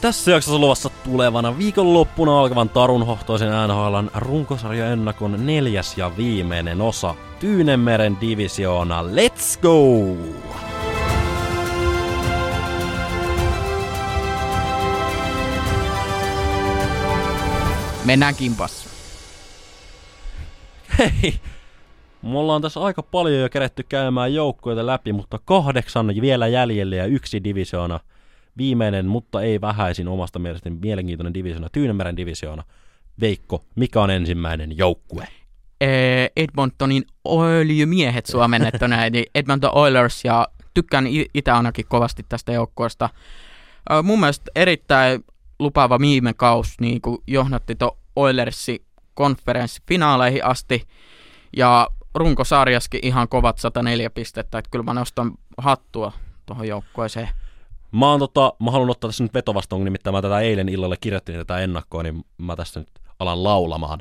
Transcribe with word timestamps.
Tässä 0.00 0.30
jaksossa 0.30 0.58
luvassa 0.58 0.90
tulevana 1.04 1.58
viikonloppuna 1.58 2.40
alkavan 2.40 2.68
tarunhohtoisen 2.68 3.48
NHLn 3.48 4.10
runkosarja 4.14 4.86
ennakon 4.86 5.46
neljäs 5.46 5.98
ja 5.98 6.16
viimeinen 6.16 6.80
osa. 6.80 7.14
Tyynemeren 7.40 8.16
divisioona. 8.20 9.02
Let's 9.02 9.60
go! 9.62 10.16
Mennään 18.04 18.34
kimpassa. 18.34 18.88
Hei! 20.98 21.34
Mulla 22.22 22.54
on 22.54 22.62
tässä 22.62 22.80
aika 22.80 23.02
paljon 23.02 23.40
jo 23.40 23.48
keretty 23.48 23.82
käymään 23.82 24.34
joukkoita 24.34 24.86
läpi, 24.86 25.12
mutta 25.12 25.38
kahdeksan 25.44 26.14
vielä 26.20 26.46
jäljellä 26.46 26.96
ja 26.96 27.06
yksi 27.06 27.44
divisioona. 27.44 28.00
Viimeinen, 28.58 29.06
mutta 29.06 29.42
ei 29.42 29.60
vähäisin 29.60 30.08
omasta 30.08 30.38
mielestäni 30.38 30.78
mielenkiintoinen 30.82 31.34
divisioona, 31.34 31.68
Tyynemeren 31.72 32.16
divisioona. 32.16 32.64
Veikko, 33.20 33.64
mikä 33.74 34.02
on 34.02 34.10
ensimmäinen 34.10 34.78
joukkue? 34.78 35.28
Edmontonin 36.36 37.04
öljymiehet 37.42 38.26
suomennettuna, 38.26 39.04
eli 39.06 39.26
Edmonton 39.34 39.74
Oilers, 39.74 40.24
ja 40.24 40.48
tykkään 40.74 41.06
itse 41.34 41.50
ainakin 41.50 41.86
kovasti 41.88 42.24
tästä 42.28 42.52
joukkueesta. 42.52 43.08
Mun 44.02 44.20
mielestä 44.20 44.50
erittäin 44.54 45.24
lupaava 45.58 45.98
viime 45.98 46.34
kaus 46.34 46.74
niin 46.80 47.00
kuin 47.00 47.18
johdatti 47.26 47.74
tuon 47.74 47.96
Oilersi 48.16 48.84
konferenssifinaaleihin 49.14 50.44
asti, 50.44 50.82
ja 51.56 51.88
runkosarjaskin 52.14 53.00
ihan 53.02 53.28
kovat 53.28 53.58
104 53.58 54.10
pistettä, 54.10 54.58
että 54.58 54.70
kyllä 54.70 54.82
mä 54.82 54.94
nostan 54.94 55.32
hattua 55.58 56.12
tuohon 56.46 56.68
joukkueeseen. 56.68 57.28
Mä, 57.92 58.10
oon 58.10 58.20
tota, 58.20 58.52
mä 58.58 58.70
haluan 58.70 58.90
ottaa 58.90 59.08
tässä 59.08 59.24
nyt 59.24 59.34
vetovaston, 59.34 59.84
nimittäin 59.84 60.14
mä 60.14 60.22
tätä 60.22 60.40
eilen 60.40 60.68
illalla 60.68 60.96
kirjoittin 60.96 61.34
tätä 61.34 61.58
ennakkoa, 61.58 62.02
niin 62.02 62.24
mä 62.38 62.56
tästä 62.56 62.80
nyt 62.80 62.88
alan 63.18 63.44
laulamaan. 63.44 64.00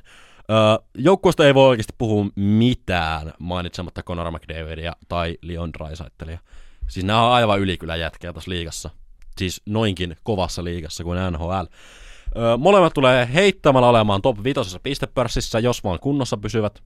Öö, 0.52 0.58
joukkueesta 0.97 1.45
ei 1.45 1.53
voi 1.53 1.69
oikeasti 1.69 1.94
puhua 1.97 2.25
mitään 2.36 3.33
mainitsematta 3.39 4.03
Conor 4.03 4.31
McDavidia 4.31 4.94
tai 5.08 5.38
Leon 5.41 5.73
Draisaitlia. 5.73 6.39
Siis 6.88 7.05
nämä 7.05 7.28
on 7.28 7.33
aivan 7.33 7.59
ylikylä 7.59 7.95
jätkiä 7.95 8.33
tässä 8.33 8.52
liigassa. 8.52 8.89
Siis 9.38 9.61
noinkin 9.66 10.16
kovassa 10.23 10.63
liigassa 10.63 11.03
kuin 11.03 11.17
NHL. 11.31 11.66
Öö, 12.38 12.58
molemmat 12.58 12.94
tulee 12.94 13.30
heittämällä 13.33 13.89
olemaan 13.89 14.22
top 14.22 14.44
5 14.44 14.80
pistepörssissä, 14.83 15.59
jos 15.59 15.83
vaan 15.83 16.00
kunnossa 16.00 16.38
pysyvät. 16.38 16.83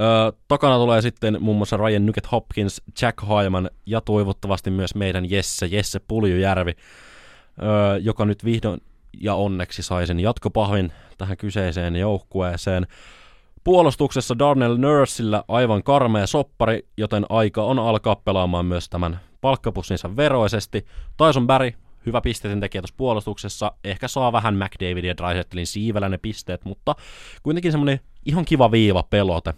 Öö, 0.00 0.32
takana 0.48 0.76
tulee 0.76 1.02
sitten 1.02 1.36
muun 1.40 1.56
muassa 1.56 1.76
Ryan 1.76 2.06
Nugget 2.06 2.32
Hopkins, 2.32 2.82
Jack 3.02 3.22
Hyman 3.22 3.70
ja 3.86 4.00
toivottavasti 4.00 4.70
myös 4.70 4.94
meidän 4.94 5.30
Jesse, 5.30 5.66
Jesse 5.66 6.00
Puljujärvi, 6.08 6.72
öö, 7.62 7.96
joka 7.96 8.24
nyt 8.24 8.44
vihdoin 8.44 8.80
ja 9.20 9.34
onneksi 9.34 9.82
sai 9.82 10.06
sen 10.06 10.20
jatkopahvin 10.20 10.92
tähän 11.18 11.36
kyseiseen 11.36 11.96
joukkueeseen. 11.96 12.86
Puolustuksessa 13.64 14.38
Darnell 14.38 14.76
Nursillä 14.76 15.44
aivan 15.48 15.82
karmea 15.82 16.26
soppari, 16.26 16.86
joten 16.96 17.26
aika 17.28 17.64
on 17.64 17.78
alkaa 17.78 18.16
pelaamaan 18.16 18.66
myös 18.66 18.88
tämän 18.88 19.20
palkkapussinsa 19.40 20.16
veroisesti. 20.16 20.86
Tyson 21.16 21.46
Barry, 21.46 21.72
hyvä 22.06 22.20
pisteiden 22.20 22.60
tekijä 22.60 22.82
tuossa 22.82 22.94
puolustuksessa, 22.96 23.72
ehkä 23.84 24.08
saa 24.08 24.32
vähän 24.32 24.54
McDavid 24.56 25.04
ja 25.04 25.16
Drysettelin 25.16 25.66
siivellä 25.66 26.08
ne 26.08 26.18
pisteet, 26.18 26.64
mutta 26.64 26.94
kuitenkin 27.42 27.72
semmoinen 27.72 28.00
ihan 28.26 28.44
kiva 28.44 28.70
viiva 28.70 29.02
pelote 29.02 29.54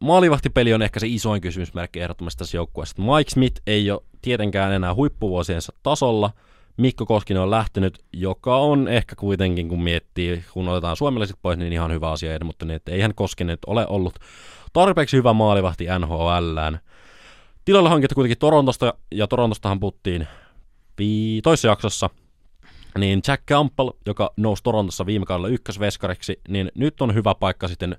maalivahtipeli 0.00 0.74
on 0.74 0.82
ehkä 0.82 1.00
se 1.00 1.06
isoin 1.06 1.40
kysymysmerkki 1.40 2.00
ehdottomasti 2.00 2.38
tässä 2.38 2.56
joukkueessa. 2.56 3.02
Mike 3.02 3.30
Smith 3.30 3.62
ei 3.66 3.90
ole 3.90 4.02
tietenkään 4.22 4.72
enää 4.72 4.94
huippuvuosiensa 4.94 5.72
tasolla. 5.82 6.30
Mikko 6.76 7.06
Koskinen 7.06 7.42
on 7.42 7.50
lähtenyt, 7.50 7.98
joka 8.12 8.56
on 8.56 8.88
ehkä 8.88 9.16
kuitenkin, 9.16 9.68
kun 9.68 9.82
miettii, 9.82 10.44
kun 10.52 10.68
otetaan 10.68 10.96
suomalaiset 10.96 11.36
pois, 11.42 11.58
niin 11.58 11.72
ihan 11.72 11.92
hyvä 11.92 12.10
asia, 12.10 12.44
mutta 12.44 12.64
niin, 12.64 12.76
että 12.76 12.92
eihän 12.92 13.14
Koskinen 13.14 13.58
ole 13.66 13.86
ollut 13.86 14.14
tarpeeksi 14.72 15.16
hyvä 15.16 15.32
maalivahti 15.32 15.86
NHLään. 15.98 16.80
Tilalle 17.64 17.88
hankittu 17.88 18.14
kuitenkin 18.14 18.38
Torontosta, 18.38 18.94
ja 19.10 19.26
Torontostahan 19.26 19.80
puhuttiin 19.80 20.28
toisessa 21.42 21.68
jaksossa, 21.68 22.10
niin 22.98 23.22
Jack 23.28 23.46
Campbell, 23.46 23.90
joka 24.06 24.32
nousi 24.36 24.62
Torontossa 24.62 25.06
viime 25.06 25.26
kaudella 25.26 25.48
ykkösveskariksi, 25.48 26.40
niin 26.48 26.72
nyt 26.74 27.02
on 27.02 27.14
hyvä 27.14 27.34
paikka 27.34 27.68
sitten 27.68 27.96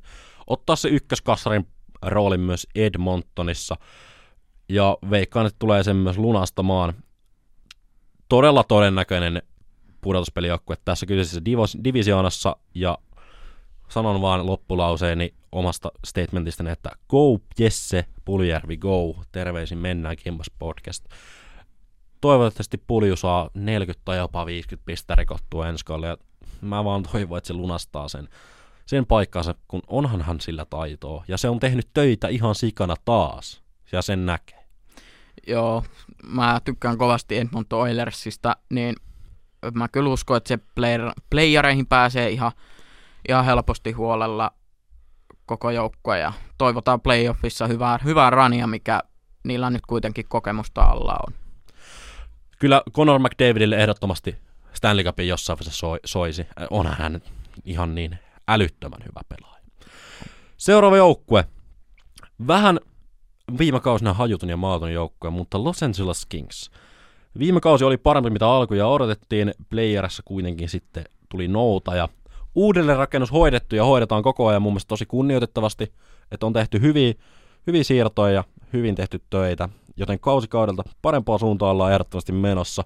ottaa 0.47 0.75
se 0.75 0.89
ykköskassarin 0.89 1.67
roolin 2.01 2.39
myös 2.39 2.67
Edmontonissa. 2.75 3.75
Ja 4.69 4.97
veikkaan, 5.09 5.45
että 5.45 5.59
tulee 5.59 5.83
sen 5.83 5.95
myös 5.95 6.17
lunastamaan. 6.17 6.93
Todella 8.29 8.63
todennäköinen 8.63 9.41
pudotuspelijoukkue 10.01 10.77
tässä 10.85 11.05
kyseisessä 11.05 11.41
divisioonassa, 11.83 12.55
ja 12.75 12.97
sanon 13.89 14.21
vaan 14.21 14.45
loppulauseeni 14.45 15.33
omasta 15.51 15.91
statementistani, 16.05 16.69
että 16.69 16.91
go 17.09 17.39
Jesse 17.59 18.05
Puljärvi 18.25 18.77
go, 18.77 19.23
terveisin 19.31 19.77
mennään 19.77 20.15
Kimpas 20.15 20.51
podcast. 20.59 21.05
Toivottavasti 22.23 22.77
Pulju 22.77 23.15
saa 23.15 23.49
40 23.53 24.01
tai 24.05 24.17
jopa 24.17 24.45
50 24.45 24.85
pistettä 24.85 25.15
rikottua 25.15 25.67
ensi 25.67 25.85
ja 26.07 26.17
mä 26.61 26.83
vaan 26.83 27.03
toivon, 27.03 27.37
että 27.37 27.47
se 27.47 27.53
lunastaa 27.53 28.07
sen 28.07 28.29
sen 28.85 29.05
paikkansa, 29.05 29.55
kun 29.67 29.81
onhanhan 29.87 30.41
sillä 30.41 30.65
taitoa. 30.65 31.23
Ja 31.27 31.37
se 31.37 31.49
on 31.49 31.59
tehnyt 31.59 31.89
töitä 31.93 32.27
ihan 32.27 32.55
sikana 32.55 32.95
taas. 33.05 33.63
Ja 33.91 34.01
sen 34.01 34.25
näkee. 34.25 34.65
Joo, 35.47 35.83
mä 36.27 36.61
tykkään 36.65 36.97
kovasti 36.97 37.37
Edmonton 37.37 37.79
Oilersista, 37.79 38.57
niin 38.69 38.95
mä 39.73 39.87
kyllä 39.87 40.09
uskon, 40.09 40.37
että 40.37 40.47
se 40.47 40.59
player, 40.75 41.11
playereihin 41.29 41.87
pääsee 41.87 42.29
ihan, 42.29 42.51
ihan 43.29 43.45
helposti 43.45 43.91
huolella 43.91 44.51
koko 45.45 45.71
joukkoa 45.71 46.17
ja 46.17 46.33
toivotaan 46.57 47.01
playoffissa 47.01 47.67
hyvää, 47.67 47.99
hyvää 48.03 48.29
rania, 48.29 48.67
mikä 48.67 48.99
niillä 49.43 49.69
nyt 49.69 49.85
kuitenkin 49.85 50.25
kokemusta 50.29 50.83
alla 50.83 51.19
on. 51.27 51.42
Kyllä 52.63 52.81
Conor 52.91 53.19
McDavidille 53.19 53.75
ehdottomasti 53.75 54.35
Stanley 54.73 55.03
Cupin 55.03 55.27
jossain 55.27 55.59
vaiheessa 55.59 55.87
soisi. 56.05 56.47
Onhan 56.69 56.95
hän 56.97 57.21
ihan 57.65 57.95
niin 57.95 58.17
älyttömän 58.47 58.99
hyvä 59.03 59.21
pelaaja. 59.29 59.63
Seuraava 60.57 60.97
joukkue. 60.97 61.45
Vähän 62.47 62.79
viime 63.57 63.79
kausina 63.79 64.13
hajutun 64.13 64.49
ja 64.49 64.57
maatun 64.57 64.93
joukkue, 64.93 65.29
mutta 65.29 65.63
Los 65.63 65.83
Angeles 65.83 66.25
Kings. 66.25 66.71
Viime 67.39 67.59
kausi 67.59 67.83
oli 67.83 67.97
parempi 67.97 68.29
mitä 68.29 68.47
alkuja 68.47 68.87
odotettiin, 68.87 69.53
playerissa 69.69 70.23
kuitenkin 70.25 70.69
sitten 70.69 71.03
tuli 71.29 71.47
nouta 71.47 71.95
ja 71.95 72.09
uudelleen 72.55 72.97
rakennus 72.97 73.31
hoidettu 73.31 73.75
ja 73.75 73.85
hoidetaan 73.85 74.23
koko 74.23 74.47
ajan 74.47 74.61
mun 74.61 74.73
mielestä 74.73 74.87
tosi 74.87 75.05
kunnioitettavasti, 75.05 75.93
että 76.31 76.45
on 76.45 76.53
tehty 76.53 76.81
hyviä, 76.81 77.13
hyviä 77.67 77.83
siirtoja 77.83 78.33
ja 78.33 78.43
hyvin 78.73 78.95
tehty 78.95 79.21
töitä, 79.29 79.69
joten 79.97 80.19
kausikaudelta 80.19 80.83
parempaa 81.01 81.37
suuntaan 81.37 81.71
ollaan 81.71 81.91
ehdottomasti 81.91 82.31
menossa. 82.31 82.83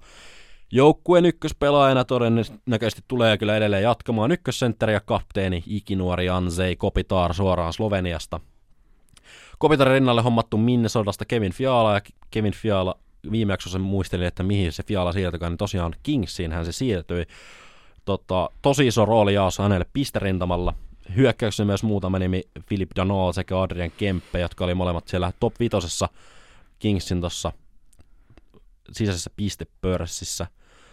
Joukkueen 0.72 1.26
ykköspelaajana 1.26 2.06
todennäköisesti 2.06 3.02
tulee 3.08 3.38
kyllä 3.38 3.58
edelleen 3.58 3.84
jatkamaan 3.84 4.32
ykkössentteri 4.32 4.94
ja 4.94 5.00
kapteeni 5.00 5.64
ikinuori 5.68 6.30
Anzei 6.30 6.76
Kopitar 6.76 7.34
suoraan 7.34 7.74
Sloveniasta. 7.74 8.40
Kopitarin 9.60 9.94
rinnalle 9.94 10.22
hommattu 10.22 10.58
Minnesotasta 10.58 11.26
Kevin 11.26 11.54
Fiala 11.54 11.94
ja 11.94 12.02
Kevin 12.32 12.54
Fiala 12.54 12.96
viime 13.32 13.54
jaksossa 13.54 13.80
muisteli, 13.80 14.26
että 14.26 14.44
mihin 14.44 14.72
se 14.72 14.84
Fiala 14.84 15.12
siirtykään, 15.12 15.52
niin 15.52 15.58
tosiaan 15.58 15.96
Kingsiin 16.04 16.52
hän 16.52 16.66
se 16.66 16.72
siirtyi. 16.72 17.26
Tota, 18.06 18.50
tosi 18.62 18.88
iso 18.88 19.06
rooli 19.06 19.34
jaossa 19.34 19.64
hänelle 19.64 19.86
pisterintamalla. 19.94 20.74
Hyökkäyksessä 21.16 21.66
myös 21.66 21.84
muutama 21.84 22.20
nimi 22.20 22.44
Philip 22.68 22.90
Danol 22.96 23.32
sekä 23.32 23.62
Adrian 23.62 23.92
Kempe, 23.98 24.40
jotka 24.40 24.66
oli 24.66 24.74
molemmat 24.74 25.08
siellä 25.08 25.32
top 25.40 25.54
vitosessa 25.60 26.10
Kingsin 26.80 27.22
tuossa 27.22 27.52
sisäisessä 28.92 29.30
pistepörssissä. 29.36 30.48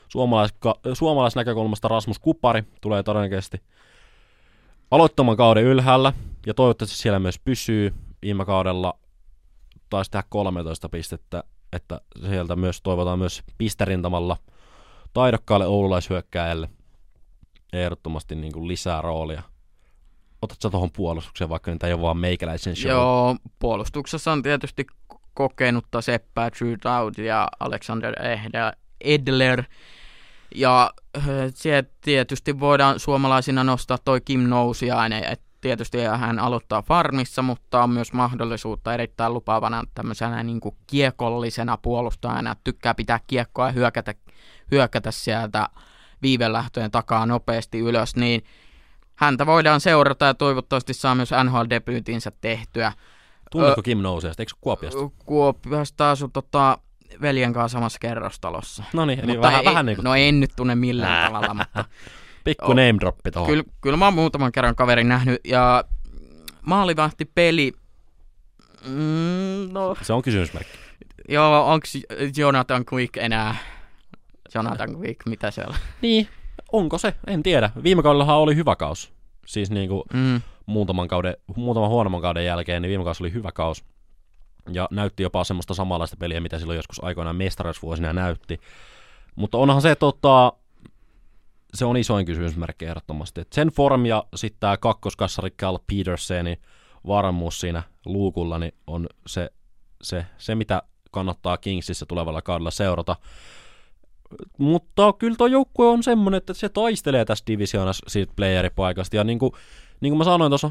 Suomalais, 0.09 0.55
suomalaisnäkökulmasta 0.93 1.89
Rasmus 1.89 2.19
Kupari 2.19 2.65
tulee 2.81 3.03
todennäköisesti 3.03 3.63
aloittamaan 4.91 5.37
kauden 5.37 5.65
ylhäällä, 5.65 6.13
ja 6.47 6.55
toivottavasti 6.55 6.97
siellä 6.97 7.19
myös 7.19 7.39
pysyy. 7.39 7.95
Viime 8.23 8.45
kaudella 8.45 8.99
taisi 9.91 10.11
tehdä 10.11 10.25
13 10.29 10.89
pistettä, 10.89 11.45
että 11.73 12.01
sieltä 12.29 12.57
myös 12.57 12.81
toivotaan 12.83 13.19
myös 13.19 13.43
pisterintamalla 13.59 14.37
taidokkaalle 15.13 15.67
oululaishyökkääjälle 15.67 16.69
ehdottomasti 17.73 18.35
niin 18.35 18.53
kuin 18.53 18.69
lisää 18.69 19.03
roolia. 19.03 19.43
Otatko 20.43 20.71
tuohon 20.71 20.91
puolustukseen, 20.91 21.51
vaikka 21.51 21.71
nyt 21.71 21.83
ei 21.83 21.93
ole 21.93 22.03
vaan 22.03 22.17
meikäläisen 22.17 22.77
show? 22.77 22.91
Joo, 22.91 23.37
puolustuksessa 23.59 24.33
on 24.33 24.43
tietysti 24.43 24.87
kokenutta 25.35 26.01
Seppää, 26.01 26.51
Dowd 26.85 27.25
ja 27.25 27.49
Alexander 27.61 28.15
Edler. 29.01 29.65
Ja 30.55 30.91
se 31.55 31.85
tietysti 32.01 32.61
voidaan 32.61 33.01
suomalaisina 33.01 33.65
nostaa 33.65 33.99
toi 34.05 34.21
Kim 34.21 34.41
Nousiainen, 34.41 35.25
että 35.25 35.45
tietysti 35.61 35.99
hän 35.99 36.39
aloittaa 36.39 36.83
farmissa, 36.83 37.43
mutta 37.43 37.83
on 37.83 37.91
myös 37.91 38.13
mahdollisuutta 38.13 38.95
erittäin 38.95 39.35
lupaavana 39.35 39.85
tämmöisenä 39.95 40.43
niin 40.43 40.61
kuin 40.61 40.77
kiekollisena 40.87 41.77
puolustajana. 41.77 42.57
Tykkää 42.65 42.95
pitää 42.95 43.21
kiekkoa 43.27 43.67
ja 43.67 43.73
hyökätä, 43.73 44.15
hyökätä 44.71 45.11
sieltä 45.11 45.69
viivelähtöjen 46.23 46.91
takaa 46.91 47.27
nopeasti 47.27 47.79
ylös, 47.79 48.17
niin 48.17 48.45
häntä 49.15 49.47
voidaan 49.47 49.81
seurata 49.81 50.25
ja 50.25 50.35
toivottavasti 50.35 50.95
saa 50.95 51.15
myös 51.15 51.31
NHL-debyytinsä 51.31 52.33
tehtyä. 52.41 52.93
Tunneeko 53.59 53.83
Kim 53.83 53.99
Nousiasta? 53.99 54.43
Eikö 54.43 54.53
Kuopiasta? 54.61 55.01
Kuopiasta 55.25 56.11
asu 56.11 56.29
tota, 56.29 56.79
veljen 57.21 57.53
kanssa 57.53 57.77
samassa 57.77 57.99
kerrostalossa. 57.99 58.85
No 58.93 59.05
niin, 59.07 59.21
eli 59.21 59.41
vähän, 59.41 59.61
ei, 59.61 59.65
vähän 59.65 59.87
niin 59.87 59.97
kuin 59.97 60.05
No 60.05 60.15
en 60.15 60.41
nyt 60.41 60.51
tunne 60.57 60.75
millään 60.75 61.33
tavalla, 61.33 61.55
mutta 61.55 61.85
pikku 62.45 62.65
Oh. 62.65 62.69
name 62.71 62.95
droppi 63.01 63.31
tuohon. 63.31 63.51
kyllä, 63.51 63.65
kyllä 63.81 63.97
mä 63.97 64.05
oon 64.05 64.15
muutaman 64.15 64.53
kerran 64.53 64.75
kaverin 64.75 65.09
nähnyt. 65.09 65.41
Ja 65.45 65.85
maalivahti 66.63 67.25
peli, 67.25 67.73
mm, 68.87 69.73
no 69.73 69.97
Se 70.03 70.13
on 70.13 70.23
kysymysmerkki. 70.23 70.79
joo, 71.29 71.73
onks 71.73 71.93
Jonathan 72.37 72.85
Quick 72.93 73.17
enää 73.17 73.57
Jonathan 74.55 74.97
Quick, 74.99 75.27
mitä 75.27 75.51
se 75.51 75.63
on? 75.69 75.75
Niin, 76.03 76.29
onko 76.73 76.99
se? 76.99 77.15
En 77.27 77.43
tiedä. 77.43 77.71
Viime 77.83 78.03
kaudellahan 78.03 78.37
oli 78.37 78.57
hyvä 78.57 78.77
kaus. 78.77 79.13
Siis 79.47 79.71
niin 79.71 79.89
kuin 79.89 80.03
Mm, 80.13 80.41
muutaman, 80.67 81.09
kauden, 81.09 81.37
muutaman 81.57 81.91
huonomman 81.91 82.21
kauden 82.21 82.45
jälkeen, 82.45 82.83
niin 82.83 82.91
viime 82.91 83.05
kausi 83.05 83.23
oli 83.23 83.33
hyvä 83.33 83.53
kaus. 83.53 83.85
Ja 84.73 84.89
näytti 84.91 85.23
jopa 85.23 85.45
semmoista 85.45 85.75
samanlaista 85.75 86.17
peliä, 86.17 86.41
mitä 86.41 86.59
silloin 86.59 86.77
joskus 86.77 87.05
aikoinaan 87.05 87.37
mestaruusvuosina 87.37 88.13
näytti. 88.13 88.61
Mutta 89.37 89.59
onhan 89.59 89.83
se, 89.83 89.95
tota, 89.95 90.53
se 91.75 91.85
on 91.85 91.97
isoin 91.97 92.27
kysymysmerkki 92.27 92.85
ehdottomasti. 92.85 93.41
Et 93.41 93.53
sen 93.53 93.69
form 93.69 94.07
ja 94.07 94.25
sitten 94.35 94.61
tämä 94.61 94.77
kakkoskassari 94.77 95.51
Cal 95.51 95.79
Petersenin 95.87 96.57
varmuus 97.07 97.61
siinä 97.61 97.83
luukulla 98.07 98.59
niin 98.59 98.75
on 98.87 99.07
se, 99.27 99.51
se, 100.03 100.27
se, 100.39 100.55
mitä 100.55 100.83
kannattaa 101.11 101.57
Kingsissä 101.57 102.07
tulevalla 102.07 102.43
kaudella 102.43 102.71
seurata. 102.71 103.17
Mutta 104.59 105.13
kyllä 105.13 105.37
tuo 105.37 105.47
joukkue 105.47 105.87
on 105.87 106.03
semmoinen, 106.03 106.39
että 106.39 106.55
se 106.55 106.69
taistelee 106.69 107.25
tässä 107.25 107.45
divisioonassa 107.47 108.07
siitä 108.09 108.33
playeripaikasta. 108.37 109.17
Ja 109.17 109.25
niin 109.25 109.39
kuin, 109.39 109.53
niin 110.01 110.11
kuin 110.11 110.19
mä 110.19 110.25
sanoin 110.25 110.51
tuossa 110.51 110.71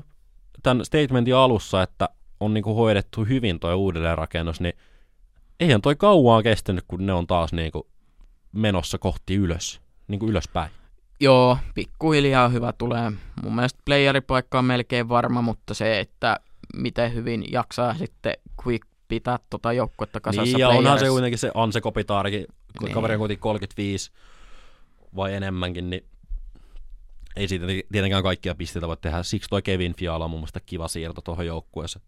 tämän 0.64 0.86
statementin 0.86 1.36
alussa, 1.36 1.81
että 1.84 2.10
on 2.40 2.54
niin 2.54 2.64
kuin 2.64 2.75
hoidettu 2.75 3.25
hyvin 3.25 3.60
tuo 3.60 3.75
uudelleenrakennus, 3.75 4.62
niin 4.62 4.74
eihän 5.60 5.81
toi 5.81 5.96
kauan 5.96 6.44
kestänyt, 6.44 6.86
kun 6.88 7.06
ne 7.06 7.14
on 7.14 7.28
taas 7.28 7.54
niin 7.54 7.72
kuin 7.72 7.84
menossa 8.52 8.98
kohti 8.98 9.36
ylös, 9.36 9.81
niin 10.08 10.20
kuin 10.20 10.30
ylöspäin. 10.30 10.72
joo, 11.20 11.58
pikkuhiljaa 11.75 12.50
hyvä 12.50 12.74
tulee. 12.78 13.12
Mun 13.44 13.56
mielestä 13.56 13.80
playeripaikka 13.86 14.60
on 14.60 14.66
melkein 14.66 15.10
varma, 15.10 15.42
mutta 15.42 15.74
se, 15.74 16.00
että 16.00 16.40
miten 16.76 17.14
hyvin 17.14 17.44
jaksaa 17.52 17.94
sitten 17.94 18.34
Quick 18.66 18.88
pitää 19.08 19.40
tota 19.50 19.74
joukkuetta 19.74 20.19
kasassa 20.19 20.44
Niin, 20.44 20.60
ja 20.60 20.69
onhan 20.69 21.00
se 21.00 21.08
kuitenkin 21.10 21.40
se 21.40 21.52
Anse 21.54 21.81
Kopitaarikin, 21.81 22.46
Niin. 22.81 22.94
kaveri 22.94 23.14
on 23.14 23.19
kuitenkin 23.19 23.42
35 23.42 24.12
vai 25.16 25.34
enemmänkin, 25.34 25.90
niin 25.90 26.06
ei 27.35 27.47
siitä 27.47 27.65
tietenkään 27.91 28.24
kaikkia 28.24 28.56
pisteitä 28.56 28.88
voi 28.88 28.97
tehdä. 28.97 29.24
Siksi 29.24 29.50
toi 29.50 29.62
Kevin 29.62 29.95
Fiala 29.95 30.25
on 30.25 30.31
mun 30.31 30.39
mielestä 30.39 30.59
kiva 30.65 30.88
siirto 30.88 31.21
tuohon 31.21 31.45
joukkueeseen. 31.45 32.06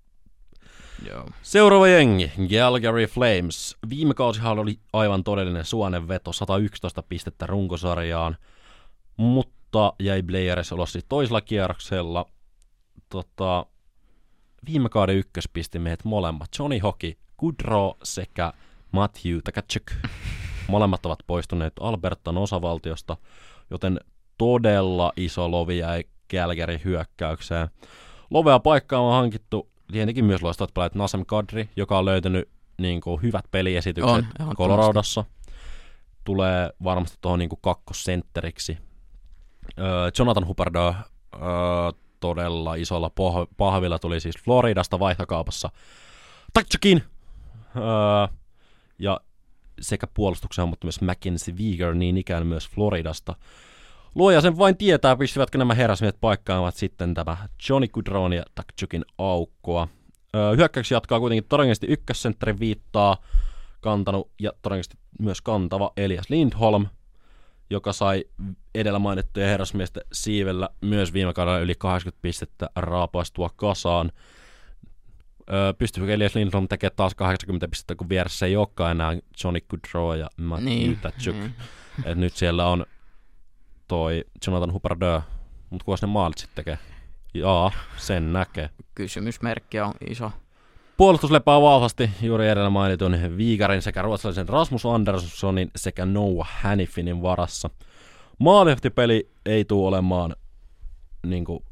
Joo. 1.08 1.30
Seuraava 1.42 1.88
jengi, 1.88 2.32
Calgary 2.52 3.06
Flames. 3.06 3.78
Viime 3.90 4.14
kausihan 4.14 4.60
oli 4.60 4.80
aivan 4.94 5.24
todellinen 5.24 5.66
suonenveto, 5.66 6.34
111 6.34 7.04
pistettä 7.04 7.46
runkosarjaan, 7.46 8.38
mutta 9.18 9.94
jäi 10.00 10.24
Blayeris 10.24 10.72
ulos 10.72 10.92
siis 10.92 11.06
toisella 11.10 11.42
kierroksella. 11.42 12.26
Tota, 13.10 13.66
viime 14.66 14.90
kauden 14.90 15.16
ykköspistimiehet 15.16 16.04
molemmat, 16.04 16.50
Johnny 16.60 16.80
Hockey, 16.80 17.14
Goodrow 17.40 17.92
sekä 18.04 18.54
Matthew 18.92 19.40
Tkachuk. 19.44 19.92
Molemmat 20.68 21.06
ovat 21.06 21.20
poistuneet 21.28 21.74
Albertan 21.80 22.38
osavaltiosta, 22.38 23.18
joten 23.70 24.00
todella 24.38 25.12
iso 25.18 25.52
lovi 25.52 25.78
jäi 25.78 26.04
Calgary 26.34 26.80
hyökkäykseen. 26.84 27.68
Lovea 28.30 28.60
paikkaa 28.60 29.00
on 29.00 29.14
hankittu 29.14 29.70
tietenkin 29.92 30.26
myös 30.26 30.42
loistavat 30.42 30.74
pelaajat 30.74 30.96
Nasem 30.96 31.26
Kadri, 31.26 31.70
joka 31.76 31.98
on 31.98 32.06
löytänyt 32.06 32.50
niin 32.78 33.02
kuin, 33.02 33.22
hyvät 33.22 33.46
peliesitykset 33.52 34.26
On. 34.40 34.56
Coloradossa. 34.56 35.26
Tulee 36.24 36.70
varmasti 36.84 37.18
tuohon 37.22 37.40
niin 37.40 37.50
kakkosentteriksi. 37.62 38.78
Öö, 39.80 39.86
Jonathan 40.20 40.48
Huberdeau 40.48 40.94
öö, 41.34 41.42
todella 42.20 42.76
isolla 42.76 43.08
poh- 43.08 43.54
pahvilla 43.58 44.00
tuli 44.00 44.20
siis 44.20 44.36
Floridasta 44.44 45.00
vaihtokaupassa 45.00 45.70
Tatsukin! 46.54 47.04
Öö, 47.76 48.38
ja 49.00 49.20
sekä 49.82 50.08
puolustukseen, 50.08 50.70
mutta 50.70 50.88
myös 50.88 51.02
Mackenzie 51.02 51.54
Weegar 51.54 51.96
niin 51.96 52.18
ikään 52.18 52.48
myös 52.48 52.70
Floridasta. 52.70 53.36
Luoja 54.16 54.42
sen 54.42 54.58
vain 54.58 54.78
tietää, 54.78 55.16
pystyvätkö 55.16 55.58
nämä 55.58 55.74
herrasmiehet 55.74 56.18
paikkaamaan 56.22 56.72
sitten 56.72 57.14
tämä 57.14 57.38
Johnny 57.70 57.88
Goodrown 57.88 58.34
ja 58.34 58.44
Takchukin 58.56 59.06
aukkoa. 59.18 59.88
Öö, 60.36 60.56
hyökkäyksi 60.56 60.94
jatkaa 60.94 61.20
kuitenkin 61.20 61.50
todennäköisesti 61.50 61.88
ykkössentterin 61.88 62.60
viittaa 62.60 63.18
kantanut 63.82 64.32
ja 64.40 64.52
todennäköisesti 64.62 64.98
myös 65.20 65.42
kantava 65.42 65.92
Elias 65.98 66.30
Lindholm, 66.30 66.88
joka 67.70 67.94
sai 67.94 68.26
edellä 68.76 69.00
mainittujen 69.00 69.50
herrasmiesten 69.50 70.04
siivellä 70.14 70.70
myös 70.82 71.14
viime 71.14 71.34
kaudella 71.34 71.60
yli 71.60 71.76
80 71.76 72.22
pistettä 72.22 72.70
raapaistua 72.76 73.50
kasaan. 73.56 74.12
Öö, 75.54 75.74
pystyykö 75.74 76.14
Elias 76.14 76.36
Lindholm 76.36 76.68
tekemään 76.68 76.96
taas 76.96 77.16
80 77.16 77.68
pistettä, 77.68 77.96
kun 77.96 78.10
vieressä 78.10 78.46
ei 78.46 78.56
olekaan 78.56 78.92
enää 78.92 79.18
Johnny 79.44 79.60
Goodrow 79.70 80.20
ja 80.20 80.30
Matthew 80.38 80.70
Niin. 80.70 81.00
Niin. 81.26 81.56
Et 82.06 82.18
nyt 82.18 82.34
siellä 82.34 82.68
on 82.68 82.86
toi 83.88 84.26
Jonathan 84.48 84.74
Huberdeau, 84.74 85.22
mutta 85.70 85.86
kuka 85.86 85.98
ne 86.02 86.08
maalit 86.08 86.38
sitten 86.38 86.56
tekee? 86.56 86.78
Jaa, 87.34 87.72
sen 87.98 88.34
näkee. 88.34 88.70
Kysymysmerkki 88.96 89.80
on 89.80 89.94
iso. 90.10 90.32
Puolustus 90.98 91.32
lepää 91.32 91.62
vahvasti 91.62 92.10
juuri 92.22 92.48
edellä 92.48 92.70
mainitun 92.70 93.18
Viikarin 93.38 93.82
sekä 93.82 94.02
ruotsalaisen 94.02 94.50
Rasmus 94.50 94.86
Anderssonin 94.86 95.72
sekä 95.76 96.06
Noah 96.06 96.50
Hannifinin 96.62 97.22
varassa. 97.22 97.70
Maalihtipeli 98.40 99.30
ei 99.46 99.66
tule 99.66 99.88
olemaan 99.88 100.36
niin 101.26 101.46
kuin, 101.46 101.64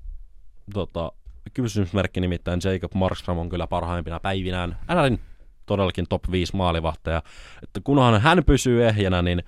tota, 0.73 1.11
kysymysmerkki 1.53 2.21
nimittäin 2.21 2.59
Jacob 2.63 2.93
Markstrom 2.93 3.37
on 3.37 3.49
kyllä 3.49 3.67
parhaimpina 3.67 4.19
päivinään 4.19 4.77
NRin 4.93 5.19
todellakin 5.65 6.05
top 6.09 6.23
5 6.31 6.55
maalivahteja. 6.55 7.21
Että 7.63 7.79
kunhan 7.83 8.21
hän 8.21 8.43
pysyy 8.45 8.87
ehjänä, 8.87 9.21
niin 9.21 9.43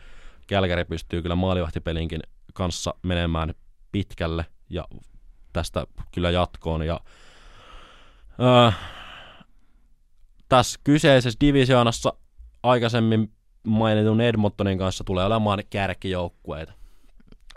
Kälkäri 0.47 0.85
pystyy 0.85 1.21
kyllä 1.21 1.35
maalivahtipelinkin 1.35 2.21
kanssa 2.55 2.93
menemään 3.01 3.53
pitkälle 3.91 4.45
ja 4.69 4.87
tästä 5.53 5.87
kyllä 6.11 6.31
jatkoon. 6.31 6.85
Ja, 6.85 6.99
öö, 8.39 8.71
tässä 10.49 10.79
kyseisessä 10.83 11.39
divisioonassa 11.41 12.13
aikaisemmin 12.63 13.31
mainitun 13.67 14.21
Edmontonin 14.21 14.77
kanssa 14.77 15.03
tulee 15.03 15.25
olemaan 15.25 15.63
kärkijoukkueita. 15.69 16.73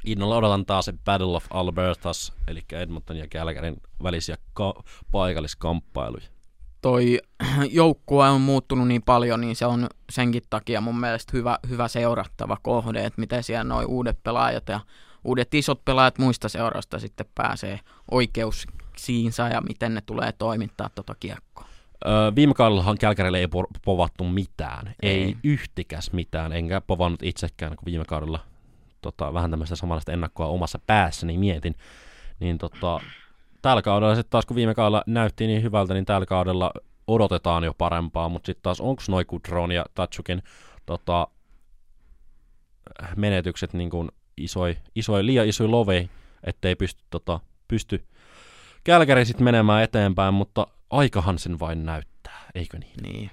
Innolla 0.04 0.36
odotan 0.36 0.66
taas 0.66 0.84
se 0.84 0.92
Battle 1.04 1.36
of 1.36 1.46
Albertas, 1.50 2.32
eli 2.48 2.60
Edmonton 2.72 3.16
ja 3.16 3.26
Calgaryn 3.26 3.76
välisiä 4.02 4.36
ka- 4.52 4.82
paikalliskamppailuja. 5.12 6.37
Toi 6.82 7.18
joukkue 7.70 8.28
on 8.28 8.40
muuttunut 8.40 8.88
niin 8.88 9.02
paljon, 9.02 9.40
niin 9.40 9.56
se 9.56 9.66
on 9.66 9.86
senkin 10.10 10.42
takia 10.50 10.80
mun 10.80 11.00
mielestä 11.00 11.30
hyvä, 11.36 11.58
hyvä 11.68 11.88
seurattava 11.88 12.56
kohde, 12.62 13.04
että 13.04 13.20
miten 13.20 13.42
siellä 13.42 13.64
noin 13.64 13.86
uudet 13.86 14.22
pelaajat 14.22 14.68
ja 14.68 14.80
uudet 15.24 15.54
isot 15.54 15.84
pelaajat 15.84 16.18
muista 16.18 16.48
seurasta 16.48 16.98
sitten 16.98 17.26
pääsee 17.34 17.80
oikeuksiinsa 18.10 19.48
ja 19.48 19.60
miten 19.60 19.94
ne 19.94 20.00
tulee 20.00 20.32
toimittaa 20.32 20.90
tota 20.94 21.14
kiekkoa. 21.20 21.68
Öö, 22.06 22.32
viime 22.34 22.54
kaudellahan 22.54 22.98
Kälkärille 22.98 23.38
ei 23.38 23.46
po- 23.46 23.78
povattu 23.84 24.24
mitään. 24.24 24.94
Ei. 25.02 25.10
Ei. 25.10 25.22
ei 25.22 25.36
yhtikäs 25.44 26.12
mitään, 26.12 26.52
enkä 26.52 26.80
povannut 26.80 27.22
itsekään, 27.22 27.76
kun 27.76 27.86
viime 27.86 28.04
kaudella 28.04 28.40
tota, 29.02 29.34
vähän 29.34 29.50
tämmöistä 29.50 29.76
samanlaista 29.76 30.12
ennakkoa 30.12 30.46
omassa 30.46 30.78
päässäni 30.86 31.38
mietin. 31.38 31.74
Niin 32.40 32.58
tota, 32.58 33.00
tällä 33.62 33.82
kaudella 33.82 34.14
sitten 34.14 34.30
taas, 34.30 34.46
kun 34.46 34.56
viime 34.56 34.74
kaudella 34.74 35.02
näytti 35.06 35.46
niin 35.46 35.62
hyvältä, 35.62 35.94
niin 35.94 36.04
tällä 36.04 36.26
kaudella 36.26 36.72
odotetaan 37.06 37.64
jo 37.64 37.74
parempaa, 37.74 38.28
mutta 38.28 38.46
sitten 38.46 38.62
taas 38.62 38.80
onko 38.80 39.02
noi 39.08 39.24
Kudron 39.24 39.72
ja 39.72 39.84
Tatsukin 39.94 40.42
tota, 40.86 41.28
menetykset 43.16 43.72
niin 43.72 43.90
kuin 43.90 44.08
isoi, 44.36 44.76
isoi, 44.94 45.26
liian 45.26 45.48
isoi 45.48 45.68
lovei, 45.68 46.10
ettei 46.44 46.76
pysty, 46.76 47.02
tota, 47.10 47.40
pysty 47.68 48.04
Kälkäri 48.84 49.24
sitten 49.24 49.44
menemään 49.44 49.82
eteenpäin, 49.82 50.34
mutta 50.34 50.66
aikahan 50.90 51.38
sen 51.38 51.60
vain 51.60 51.86
näyttää, 51.86 52.40
eikö 52.54 52.78
niin? 52.78 53.02
Niin. 53.02 53.30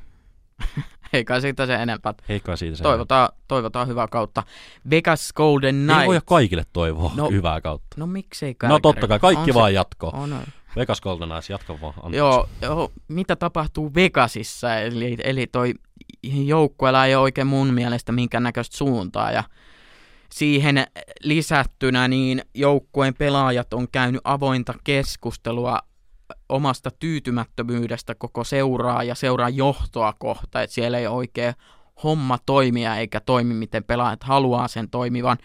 Eikä 1.14 1.40
siitä 1.40 1.66
se 1.66 1.76
enempää. 1.76 2.14
Eikä 2.30 2.56
siitä 2.56 2.78
se 2.78 2.84
Toivotaan, 2.84 3.30
toivotaan 3.48 3.88
hyvää 3.88 4.08
kautta. 4.08 4.44
Vegas 4.90 5.34
Golden 5.34 5.90
Ei 5.90 5.96
voi 5.96 6.06
Knights. 6.06 6.26
kaikille 6.26 6.64
toivoa 6.74 7.12
No, 7.16 7.30
hyvää 7.30 7.62
kautta. 7.62 7.88
No 7.98 8.08
miksei 8.08 8.56
No 8.64 8.80
totta 8.80 9.08
kai, 9.08 9.20
kaikki 9.20 9.52
on 9.52 9.56
vaan. 9.56 9.74
Se, 9.74 10.08
on, 10.14 10.38
Vegas 10.76 11.02
Golden 11.02 11.32
Eyes, 11.32 11.50
jatka 11.50 11.82
vaan. 11.82 11.94
Anteeksi. 11.98 12.18
Joo, 12.18 12.50
joo, 12.62 12.92
mitä 13.08 13.36
tapahtuu 13.36 13.92
Vegasissa, 13.96 14.76
eli, 14.76 15.18
eli 15.24 15.48
toi 15.48 15.74
joukkueella 16.24 17.06
ei 17.06 17.16
ole 17.16 17.24
oikein 17.24 17.48
mun 17.48 17.74
mielestä 17.74 18.12
minkäännäköistä 18.12 18.78
suuntaa, 18.78 19.32
ja 19.32 19.44
siihen 20.32 20.88
lisättynä 21.24 22.08
niin 22.08 22.42
joukkueen 22.54 23.14
pelaajat 23.14 23.74
on 23.74 23.88
käynyt 23.92 24.22
avointa 24.24 24.74
keskustelua 24.84 25.80
omasta 26.50 26.92
tyytymättömyydestä 27.00 28.16
koko 28.16 28.44
seuraa 28.44 29.04
ja 29.04 29.16
seuraa 29.16 29.50
johtoa 29.50 30.14
kohta, 30.14 30.62
että 30.62 30.74
siellä 30.74 30.98
ei 30.98 31.08
oikein 31.08 31.54
homma 32.04 32.38
toimia 32.46 32.96
eikä 32.96 33.20
toimi, 33.20 33.54
miten 33.54 33.84
pelaajat 33.84 34.24
haluaa 34.24 34.68
sen 34.68 34.90
toimivan. 34.90 35.38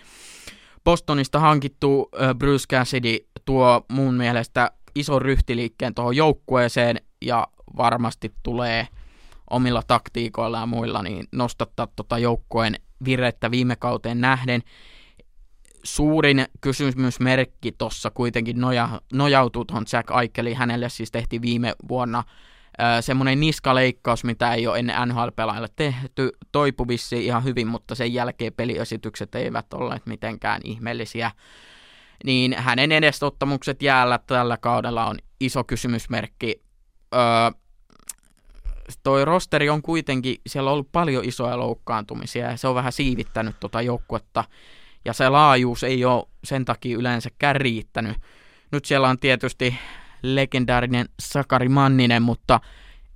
Bostonista 0.85 1.41
hankittu 1.41 2.09
Bruce 2.39 2.65
Cassidy 2.71 3.17
tuo 3.45 3.85
mun 3.89 4.15
mielestä 4.15 4.71
ison 4.95 5.23
ryhtiliikkeen 5.23 5.95
tuohon 5.95 6.17
joukkueeseen 6.17 7.01
ja 7.23 7.47
varmasti 7.77 8.35
tulee 8.43 8.89
omilla 9.51 9.83
taktiikoilla 9.87 10.59
ja 10.59 10.67
muilla 10.67 11.03
niin 11.03 11.27
nostattaa 11.33 11.89
tota 11.97 12.19
joukkueen 12.19 12.75
virettä 13.05 13.51
viime 13.51 13.77
kauteen 13.77 14.21
nähden. 14.21 14.63
Suurin 15.83 16.47
kysymysmerkki 16.61 17.73
tuossa 17.73 18.11
kuitenkin 18.11 18.61
noja, 18.61 19.01
nojautuu 19.13 19.65
tuohon 19.65 19.87
Jack 19.93 20.11
Aikeliin. 20.11 20.57
Hänelle 20.57 20.89
siis 20.89 21.11
tehtiin 21.11 21.43
viime 21.43 21.75
vuonna 21.89 22.25
semmoinen 23.01 23.41
niskaleikkaus, 23.41 24.25
mitä 24.25 24.55
ei 24.55 24.67
ole 24.67 24.79
ennen 24.79 24.97
NHL-pelaajille 25.09 25.69
tehty. 25.77 26.31
Toipu 26.53 26.87
ihan 27.17 27.45
hyvin, 27.45 27.67
mutta 27.67 27.95
sen 27.95 28.15
jälkeen 28.15 28.53
peliesitykset 28.53 29.35
eivät 29.35 29.73
olleet 29.73 30.07
mitenkään 30.07 30.61
ihmeellisiä. 30.65 31.31
Niin 32.25 32.55
hänen 32.59 32.93
edestottamukset 32.93 33.83
jäällä 33.83 34.19
tällä 34.27 34.57
kaudella 34.57 35.07
on 35.07 35.19
iso 35.41 35.65
kysymysmerkki. 35.65 36.63
Öö, 37.15 37.21
toi 39.03 39.25
rosteri 39.25 39.71
on 39.71 39.83
kuitenkin, 39.83 40.37
siellä 40.47 40.71
on 40.71 40.75
ollut 40.75 40.93
paljon 40.93 41.25
isoja 41.25 41.59
loukkaantumisia 41.59 42.51
ja 42.51 42.57
se 42.57 42.69
on 42.69 42.75
vähän 42.75 42.93
siivittänyt 42.93 43.57
tota 43.61 43.83
joukkuetta 43.83 44.45
ja 45.05 45.13
se 45.13 45.29
laajuus 45.29 45.85
ei 45.85 46.05
ole 46.05 46.27
sen 46.45 46.65
takia 46.65 46.99
yleensäkään 46.99 47.57
riittänyt. 47.57 48.17
Nyt 48.73 48.85
siellä 48.85 49.09
on 49.09 49.19
tietysti 49.19 49.77
legendaarinen 50.23 51.09
Sakari 51.21 51.69
Manninen, 51.69 52.23
mutta 52.23 52.61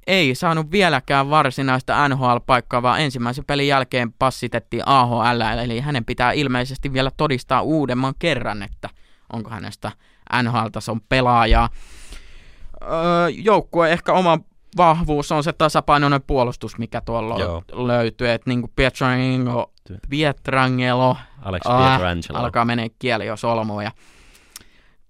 ei 0.07 0.35
saanut 0.35 0.71
vieläkään 0.71 1.31
varsinaista 1.31 2.09
NHL-paikkaa, 2.09 2.83
vaan 2.83 3.01
ensimmäisen 3.01 3.45
pelin 3.45 3.69
jälkeen 3.69 4.13
passitettiin 4.13 4.83
AHL, 4.87 5.41
eli 5.63 5.81
hänen 5.81 6.05
pitää 6.05 6.33
ilmeisesti 6.33 6.93
vielä 6.93 7.11
todistaa 7.17 7.63
uudemman 7.63 8.15
kerran, 8.19 8.63
että 8.63 8.89
onko 9.33 9.51
hänestä 9.51 9.93
NHL-tason 10.43 11.01
pelaajaa. 11.09 11.69
Öö, 12.83 13.29
joukkue 13.29 13.93
ehkä 13.93 14.13
oma 14.13 14.39
vahvuus 14.77 15.33
on 15.33 15.45
se 15.45 15.53
tasapainoinen 15.53 16.23
puolustus, 16.23 16.79
mikä 16.79 17.01
tuolla 17.01 17.39
Joo. 17.39 17.65
löytyy. 17.73 18.31
Että 18.31 18.51
niin 18.51 18.73
Pietrangelo, 18.77 19.73
Pietrangelo 20.11 21.17
Alex 21.45 21.63
Pietrangelo. 21.63 22.39
alkaa 22.39 22.65
menee 22.65 22.89
kieli 22.99 23.27
jo 23.27 23.37
solmuun 23.37 23.85
ja 23.85 23.93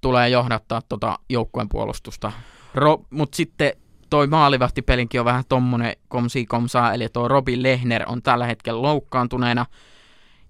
tulee 0.00 0.28
johdattaa 0.28 0.82
tuota 0.88 1.18
joukkueen 1.30 1.68
puolustusta. 1.68 2.32
Ro- 2.74 3.06
Mutta 3.10 3.36
sitten 3.36 3.72
toi 4.10 4.26
maalivahtipelinkin 4.26 5.20
on 5.20 5.24
vähän 5.24 5.44
tommonen 5.48 5.96
komsi 6.08 6.46
komsaa, 6.46 6.94
eli 6.94 7.08
tuo 7.12 7.28
Robin 7.28 7.62
Lehner 7.62 8.04
on 8.06 8.22
tällä 8.22 8.46
hetkellä 8.46 8.82
loukkaantuneena 8.82 9.66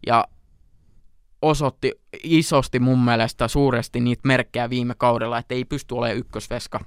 ja 0.06 0.24
osoitti 1.42 1.92
isosti 2.22 2.78
mun 2.80 3.04
mielestä 3.04 3.48
suuresti 3.48 4.00
niitä 4.00 4.22
merkkejä 4.24 4.70
viime 4.70 4.94
kaudella, 4.98 5.38
että 5.38 5.54
ei 5.54 5.64
pysty 5.64 5.94
olemaan 5.94 6.18
ykkösveska 6.18 6.80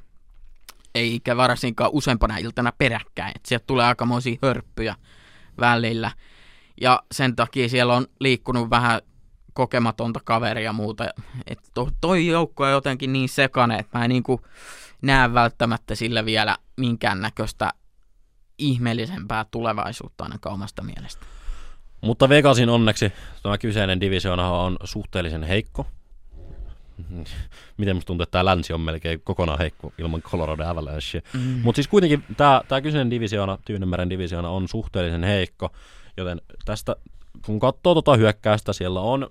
eikä 0.96 1.38
varsinkaan 1.38 1.90
useampana 1.94 2.38
iltana 2.38 2.72
peräkkäin. 2.78 3.32
Et 3.36 3.46
sieltä 3.46 3.64
tulee 3.68 3.86
aikamoisia 3.86 4.38
hörppyjä 4.42 4.96
välillä. 5.60 6.12
Ja 6.82 7.04
sen 7.12 7.36
takia 7.36 7.70
siellä 7.70 7.96
on 7.96 8.08
liikkunut 8.20 8.70
vähän 8.70 9.02
kokematonta 9.54 10.20
kaveria 10.24 10.64
ja 10.64 10.74
muuta. 10.74 11.06
Et 11.48 11.60
to, 11.74 11.90
toi 12.02 12.28
joukko 12.28 12.64
on 12.64 12.72
jotenkin 12.72 13.14
niin 13.14 13.30
sekane, 13.30 13.80
että 13.80 13.98
mä 13.98 14.06
en 14.06 14.10
niinku 14.10 14.42
näe 15.02 15.34
välttämättä 15.34 15.96
sillä 15.96 16.26
vielä 16.26 16.58
minkäännäköistä 16.78 17.72
ihmeellisempää 18.58 19.46
tulevaisuutta 19.52 20.24
ainakaan 20.24 20.54
omasta 20.54 20.84
mielestä. 20.84 21.26
Mutta 22.02 22.30
Vegasin 22.30 22.70
onneksi 22.70 23.12
tämä 23.44 23.58
kyseinen 23.58 24.02
divisioona 24.02 24.52
on 24.52 24.78
suhteellisen 24.84 25.44
heikko. 25.44 25.88
Miten 27.78 27.96
musta 27.96 28.08
tuntuu, 28.08 28.24
että 28.24 28.32
tämä 28.32 28.46
länsi 28.46 28.74
on 28.74 28.82
melkein 28.82 29.22
kokonaan 29.24 29.60
heikko 29.60 29.94
ilman 29.98 30.22
Colorado 30.22 30.64
Avalanche. 30.64 31.22
Mm. 31.34 31.40
Mutta 31.40 31.78
siis 31.78 31.88
kuitenkin 31.88 32.24
tämä, 32.38 32.62
tämä 32.68 32.82
kyseinen 32.82 33.12
divisioona, 33.12 33.58
Tyynemeren 33.66 34.10
divisioona 34.10 34.50
on 34.50 34.68
suhteellisen 34.68 35.24
heikko, 35.24 35.72
joten 36.18 36.42
tästä 36.66 36.96
kun 37.46 37.60
katsoo 37.60 37.94
tuota 37.94 38.16
hyökkäystä, 38.16 38.74
siellä 38.74 39.02
on 39.02 39.30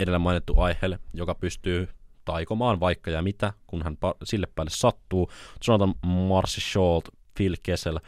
edellä 0.00 0.18
mainittu 0.18 0.60
aiheelle, 0.60 0.98
joka 1.14 1.34
pystyy 1.34 1.88
taikomaan 2.24 2.80
vaikka 2.80 3.10
ja 3.10 3.22
mitä, 3.22 3.52
kun 3.66 3.82
hän 3.82 3.96
sille 4.24 4.46
päälle 4.54 4.70
sattuu. 4.70 5.30
Jonathan 5.68 5.94
Marcy 6.06 6.60
Schultz, 6.60 7.08
Phil 7.34 7.56
Kessel 7.62 7.98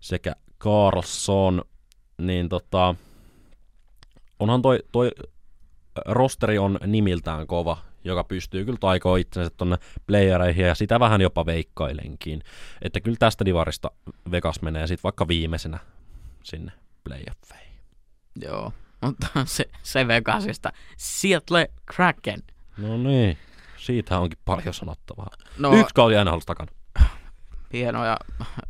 sekä 0.00 0.32
Carlson, 0.60 1.62
niin 2.18 2.48
tota, 2.48 2.94
onhan 4.38 4.62
toi, 4.62 4.78
toi 4.92 5.10
rosteri 6.06 6.58
on 6.58 6.78
nimiltään 6.86 7.46
kova, 7.46 7.78
joka 8.04 8.24
pystyy 8.24 8.64
kyllä 8.64 8.78
taikoa 8.80 9.16
itsensä 9.16 9.50
tuonne 9.56 9.76
playereihin 10.06 10.66
ja 10.66 10.74
sitä 10.74 11.00
vähän 11.00 11.20
jopa 11.20 11.46
veikkailenkin. 11.46 12.42
Että 12.82 13.00
kyllä 13.00 13.16
tästä 13.18 13.44
divarista 13.44 13.90
Vegas 14.30 14.62
menee 14.62 14.86
sitten 14.86 15.02
vaikka 15.02 15.28
viimeisenä 15.28 15.78
sinne 16.42 16.72
playoffeihin. 17.04 17.80
Joo, 18.42 18.72
mutta 19.00 19.26
se, 19.44 19.64
se 19.82 20.08
Vegasista. 20.08 20.72
Seattle 20.96 21.68
Kraken. 21.86 22.42
No 22.76 22.96
niin, 22.96 23.38
siitä 23.76 24.18
onkin 24.18 24.38
paljon 24.44 24.74
sanottavaa. 24.74 25.30
No, 25.58 25.72
Yksi 25.76 25.94
kausi 25.94 26.16
aina 26.16 26.30
ollut 26.32 26.46
takana. 26.46 26.72
Hienoja. 27.72 28.16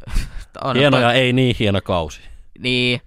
on 0.65 0.77
hienoja, 0.77 1.09
to... 1.09 1.13
ei 1.13 1.33
niin 1.33 1.57
hieno 1.59 1.81
kausi. 1.81 2.21
Niin. 2.59 3.01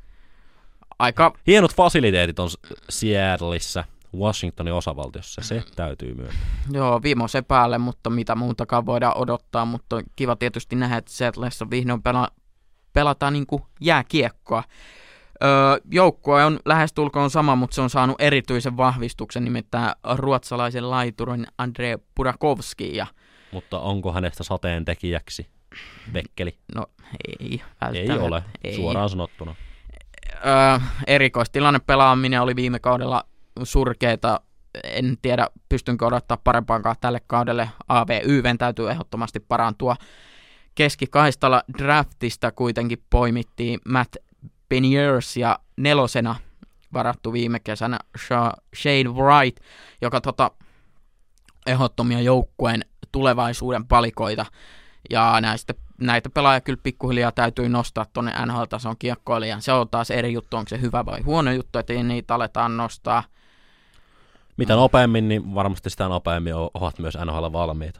Aika... 0.99 1.33
Hienot 1.47 1.75
fasiliteetit 1.75 2.39
on 2.39 2.49
Seattleissa, 2.89 3.83
Washingtonin 4.17 4.73
osavaltiossa, 4.73 5.41
se 5.41 5.63
täytyy 5.75 6.13
myöntää. 6.13 6.39
Joo, 6.71 7.01
viimeisen 7.03 7.45
päälle, 7.45 7.77
mutta 7.77 8.09
mitä 8.09 8.35
muutakaan 8.35 8.85
voidaan 8.85 9.17
odottaa, 9.17 9.65
mutta 9.65 10.01
kiva 10.15 10.35
tietysti 10.35 10.75
nähdä, 10.75 10.97
että 10.97 11.11
Seattleissa 11.11 11.69
vihdoin 11.69 12.03
pela, 12.03 12.27
pelataan 12.93 13.33
niin 13.33 13.45
jääkiekkoa. 13.81 14.63
Öö, 15.43 15.49
joukkue 15.91 16.45
on 16.45 16.59
lähestulkoon 16.65 17.29
sama, 17.29 17.55
mutta 17.55 17.75
se 17.75 17.81
on 17.81 17.89
saanut 17.89 18.21
erityisen 18.21 18.77
vahvistuksen, 18.77 19.43
nimittäin 19.43 19.91
ruotsalaisen 20.13 20.89
laiturin 20.89 21.47
Andre 21.57 21.99
Purakovski. 22.15 22.95
Ja... 22.95 23.07
Mutta 23.51 23.79
onko 23.79 24.13
hänestä 24.13 24.43
sateen 24.43 24.85
tekijäksi 24.85 25.47
Vekkeli? 26.13 26.57
No 26.75 26.85
ei 27.39 27.61
Ei 27.93 28.09
ole, 28.09 28.43
ei. 28.63 28.75
suoraan 28.75 29.09
sanottuna. 29.09 29.55
Öö, 30.45 30.79
erikoistilanne 31.07 31.79
pelaaminen 31.79 32.41
oli 32.41 32.55
viime 32.55 32.79
kaudella 32.79 33.23
surkeita. 33.63 34.39
En 34.83 35.17
tiedä, 35.21 35.47
pystynkö 35.69 36.05
odottaa 36.05 36.37
parempaankaan 36.43 36.95
tälle 37.01 37.21
kaudelle. 37.27 37.69
AVYven 37.87 38.57
täytyy 38.57 38.89
ehdottomasti 38.89 39.39
parantua. 39.39 39.95
Keskikaistalla 40.75 41.63
draftista 41.77 42.51
kuitenkin 42.51 43.03
poimittiin 43.09 43.79
Matt 43.87 44.15
Beniers 44.69 45.37
ja 45.37 45.59
nelosena 45.77 46.35
varattu 46.93 47.33
viime 47.33 47.59
kesänä 47.59 47.99
Shane 48.75 49.09
Wright, 49.09 49.63
joka 50.01 50.21
tota, 50.21 50.51
ehdottomia 51.65 52.21
joukkueen 52.21 52.85
tulevaisuuden 53.11 53.87
palikoita. 53.87 54.45
Ja 55.09 55.41
näistä, 55.41 55.73
näitä 56.01 56.29
pelaajia 56.29 56.61
kyllä 56.61 56.79
pikkuhiljaa 56.83 57.31
täytyy 57.31 57.69
nostaa 57.69 58.05
tuonne 58.13 58.31
NHL-tason 58.45 58.95
kiekkoille. 58.99 59.57
se 59.59 59.71
on 59.71 59.89
taas 59.89 60.11
eri 60.11 60.33
juttu, 60.33 60.57
onko 60.57 60.69
se 60.69 60.81
hyvä 60.81 61.05
vai 61.05 61.21
huono 61.21 61.51
juttu, 61.51 61.79
että 61.79 61.93
niitä 61.93 62.35
aletaan 62.35 62.77
nostaa. 62.77 63.23
Mitä 64.57 64.75
nopeammin, 64.75 65.27
niin 65.27 65.55
varmasti 65.55 65.89
sitä 65.89 66.07
nopeammin 66.07 66.53
ovat 66.73 66.99
myös 66.99 67.17
NHL 67.25 67.51
valmiita. 67.53 67.99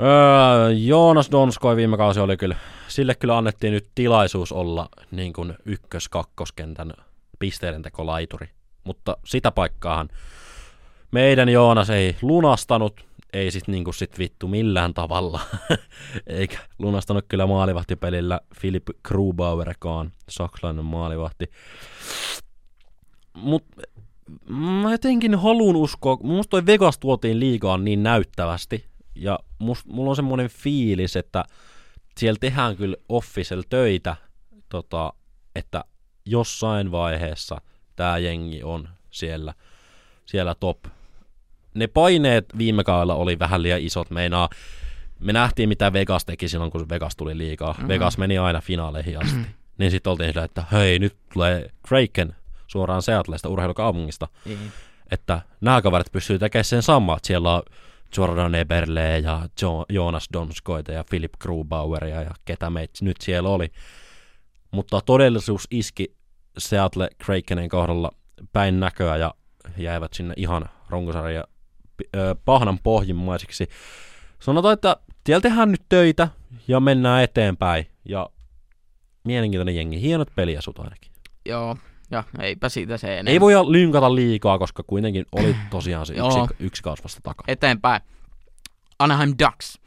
Öö, 0.00 0.72
Joonas 0.72 1.30
Donskoi 1.30 1.76
viime 1.76 1.96
kausi 1.96 2.20
oli 2.20 2.36
kyllä, 2.36 2.56
sille 2.88 3.14
kyllä 3.14 3.38
annettiin 3.38 3.72
nyt 3.72 3.88
tilaisuus 3.94 4.52
olla 4.52 4.88
niin 5.10 5.32
kuin 5.32 5.54
ykkös-kakkoskentän 5.64 6.92
pisteiden 7.38 7.82
tekolaituri. 7.82 8.48
Mutta 8.84 9.16
sitä 9.24 9.50
paikkaahan 9.50 10.08
meidän 11.10 11.48
Joonas 11.48 11.90
ei 11.90 12.16
lunastanut, 12.22 13.04
ei 13.32 13.50
sit 13.50 13.68
niinku 13.68 13.92
sit 13.92 14.18
vittu 14.18 14.48
millään 14.48 14.94
tavalla, 14.94 15.40
eikä 16.26 16.58
lunastanut 16.78 17.24
kyllä 17.28 17.46
maalivahtipelillä 17.46 18.40
Philip 18.60 18.86
Grubauerkaan, 19.04 20.12
saksalainen 20.28 20.84
maalivahti. 20.84 21.50
Mutta 23.32 23.82
mä 24.48 24.92
jotenkin 24.92 25.34
haluan 25.34 25.76
uskoa, 25.76 26.18
musta 26.22 26.50
toi 26.50 26.66
Vegas 26.66 26.98
tuotiin 26.98 27.40
liigaan 27.40 27.84
niin 27.84 28.02
näyttävästi, 28.02 28.89
ja 29.14 29.38
must, 29.58 29.86
mulla 29.86 30.10
on 30.10 30.16
semmoinen 30.16 30.48
fiilis, 30.48 31.16
että 31.16 31.44
siellä 32.18 32.38
tehdään 32.40 32.76
kyllä 32.76 32.96
official 33.08 33.62
töitä, 33.68 34.16
tota, 34.68 35.12
että 35.54 35.84
jossain 36.24 36.90
vaiheessa 36.90 37.60
tämä 37.96 38.18
jengi 38.18 38.62
on 38.62 38.88
siellä, 39.10 39.54
siellä 40.26 40.54
top. 40.54 40.78
Ne 41.74 41.86
paineet 41.86 42.58
viime 42.58 42.84
kaudella 42.84 43.14
oli 43.14 43.38
vähän 43.38 43.62
liian 43.62 43.80
isot, 43.80 44.10
meinaa 44.10 44.48
me 45.20 45.32
nähtiin 45.32 45.68
mitä 45.68 45.92
Vegas 45.92 46.24
teki 46.24 46.48
silloin, 46.48 46.70
kun 46.70 46.88
Vegas 46.88 47.16
tuli 47.16 47.38
liikaa. 47.38 47.72
Mm-hmm. 47.72 47.88
Vegas 47.88 48.18
meni 48.18 48.38
aina 48.38 48.60
finaaleihin 48.60 49.18
asti. 49.18 49.36
Mm-hmm. 49.36 49.52
Niin 49.78 49.90
sitten 49.90 50.10
oltiin 50.10 50.32
sillä, 50.32 50.44
että 50.44 50.64
hei, 50.72 50.98
nyt 50.98 51.16
tulee 51.32 51.70
Kraken 51.88 52.36
suoraan 52.66 53.02
Seattleista 53.02 53.48
urheilukaupungista. 53.48 54.28
Mm-hmm. 54.44 54.70
Että 55.10 55.42
nämä 55.60 55.82
kaverit 55.82 56.12
pystyy 56.12 56.38
tekemään 56.38 56.64
sen 56.64 56.82
samaa. 56.82 57.18
Siellä 57.22 57.54
on 57.54 57.62
Jordan 58.16 58.54
Eberle 58.54 59.18
ja 59.18 59.48
jo- 59.62 59.86
Jonas 59.88 60.28
Donskoita 60.32 60.92
ja 60.92 61.04
Philip 61.10 61.32
Grubaueria 61.40 62.22
ja 62.22 62.30
ketä 62.44 62.70
meitä 62.70 62.98
nyt 63.02 63.16
siellä 63.20 63.48
oli. 63.48 63.72
Mutta 64.70 65.00
todellisuus 65.00 65.66
iski 65.70 66.16
Seattle 66.58 67.08
Krakenen 67.24 67.68
kohdalla 67.68 68.10
päin 68.52 68.80
näköä 68.80 69.16
ja 69.16 69.34
jäivät 69.76 70.12
sinne 70.12 70.34
ihan 70.36 70.64
runkosarja 70.88 71.44
pahnan 72.44 72.78
pohjimmaisiksi. 72.82 73.68
Sanotaan, 74.38 74.74
että 74.74 74.96
siellä 75.26 75.40
tehdään 75.40 75.70
nyt 75.70 75.82
töitä 75.88 76.28
ja 76.68 76.80
mennään 76.80 77.22
eteenpäin. 77.22 77.86
Ja 78.04 78.30
mielenkiintoinen 79.24 79.76
jengi. 79.76 80.00
Hienot 80.00 80.28
peliasut 80.34 80.78
ainakin. 80.78 81.12
Joo, 81.46 81.76
ja 82.10 82.24
eipä 82.40 82.68
siitä 82.68 82.96
se 82.96 83.18
enää. 83.18 83.32
Ei 83.32 83.40
voi 83.40 83.52
lynkata 83.54 84.14
liikaa, 84.14 84.58
koska 84.58 84.82
kuitenkin 84.86 85.26
oli 85.32 85.56
tosiaan 85.70 86.06
se 86.06 86.14
yksi, 86.14 86.54
yksi 86.58 86.82
kausi 86.82 87.04
vasta 87.04 87.20
takaa. 87.22 87.44
Eteenpäin. 87.48 88.02
Anaheim 88.98 89.34
Ducks. 89.44 89.78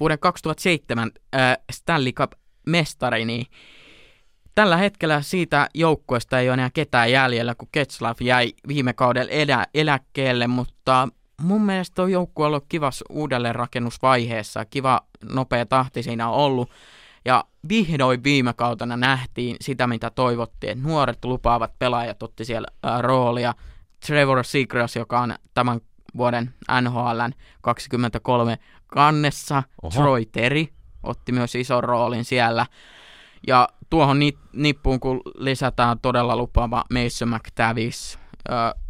Vuoden 0.00 0.18
2007 0.18 1.10
äh, 1.34 1.58
Stanley 1.72 2.12
Cup 2.12 2.32
mestari, 2.66 3.24
niin 3.24 3.46
tällä 4.54 4.76
hetkellä 4.76 5.22
siitä 5.22 5.68
joukkueesta 5.74 6.40
ei 6.40 6.48
ole 6.48 6.54
enää 6.54 6.70
ketään 6.74 7.12
jäljellä, 7.12 7.54
kun 7.54 7.68
Ketslav 7.72 8.16
jäi 8.20 8.52
viime 8.68 8.92
kaudella 8.92 9.30
elä, 9.30 9.66
eläkkeelle, 9.74 10.46
mutta 10.46 11.08
mun 11.40 11.62
mielestä 11.62 12.02
on 12.02 12.12
joukkue 12.12 12.46
ollut 12.46 12.64
kivas 12.68 13.04
uudelleenrakennusvaiheessa. 13.08 14.64
Kiva 14.64 15.00
nopea 15.32 15.66
tahti 15.66 16.02
siinä 16.02 16.28
on 16.28 16.34
ollut. 16.34 16.70
Ja 17.24 17.44
vihdoin 17.68 18.24
viime 18.24 18.52
kautena 18.52 18.96
nähtiin 18.96 19.56
sitä, 19.60 19.86
mitä 19.86 20.10
toivottiin, 20.10 20.70
että 20.70 20.88
nuoret 20.88 21.24
lupaavat 21.24 21.78
pelaajat 21.78 22.22
otti 22.22 22.44
siellä 22.44 22.68
ää, 22.82 23.02
roolia. 23.02 23.54
Trevor 24.06 24.44
Seagrass, 24.44 24.96
joka 24.96 25.20
on 25.20 25.34
tämän 25.54 25.80
vuoden 26.16 26.54
NHLn 26.80 27.32
23 27.60 28.58
kannessa. 28.86 29.62
Oho. 29.82 30.02
Troy 30.02 30.24
Terry 30.26 30.66
otti 31.02 31.32
myös 31.32 31.54
ison 31.54 31.84
roolin 31.84 32.24
siellä. 32.24 32.66
Ja 33.46 33.68
tuohon 33.90 34.18
nippuun, 34.52 35.00
kun 35.00 35.20
lisätään 35.36 36.00
todella 36.00 36.36
lupaava 36.36 36.84
Mason 36.92 37.28
McTavish 37.28 38.18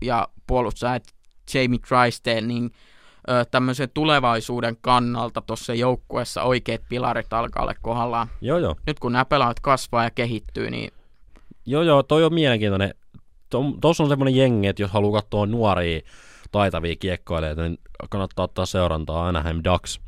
ja 0.02 0.28
puolustajat 0.46 1.02
Jamie 1.54 1.78
Drysdale, 1.88 2.40
niin 2.40 2.70
tämmöisen 3.50 3.91
tulevaisuuden 3.95 4.76
kannalta 4.81 5.41
tuossa 5.41 5.75
joukkueessa 5.75 6.43
oikeat 6.43 6.81
pilarit 6.88 7.33
alkaa 7.33 7.62
olla 7.62 7.75
kohdallaan. 7.83 8.29
Joo, 8.41 8.59
joo. 8.59 8.76
Nyt 8.87 8.99
kun 8.99 9.12
nämä 9.12 9.25
pelaat 9.25 9.61
kasvaa 9.61 10.05
ja 10.05 10.11
kehittyy, 10.11 10.71
niin... 10.71 10.91
Joo, 11.67 11.83
joo, 11.83 12.02
toi 12.02 12.25
on 12.25 12.35
mielenkiintoinen. 12.35 12.95
Tuossa 13.81 14.02
on 14.02 14.09
semmoinen 14.09 14.37
jengi, 14.37 14.69
että 14.69 14.83
jos 14.83 14.91
haluaa 14.91 15.23
katsoa 15.23 15.47
nuoria 15.47 16.00
taitavia 16.52 16.97
kiekkoilijoita, 16.97 17.62
niin 17.62 17.79
kannattaa 18.11 18.45
ottaa 18.45 18.67
seurantaa 18.67 19.29
Anaheim 19.29 19.61
Ducks. 19.64 20.00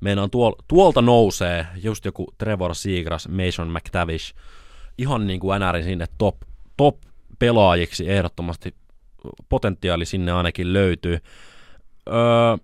Meidän 0.00 0.30
tuol, 0.30 0.52
tuolta 0.68 1.02
nousee 1.02 1.66
just 1.82 2.04
joku 2.04 2.34
Trevor 2.38 2.74
Seagrass, 2.74 3.28
Mason 3.28 3.72
McTavish, 3.72 4.34
ihan 4.98 5.26
niin 5.26 5.40
kuin 5.40 5.60
NRin 5.60 5.84
sinne 5.84 6.06
top, 6.18 6.36
top 6.76 6.96
pelaajiksi 7.38 8.10
ehdottomasti 8.10 8.74
potentiaali 9.48 10.04
sinne 10.04 10.32
ainakin 10.32 10.72
löytyy. 10.72 11.18
Öö, 12.08 12.56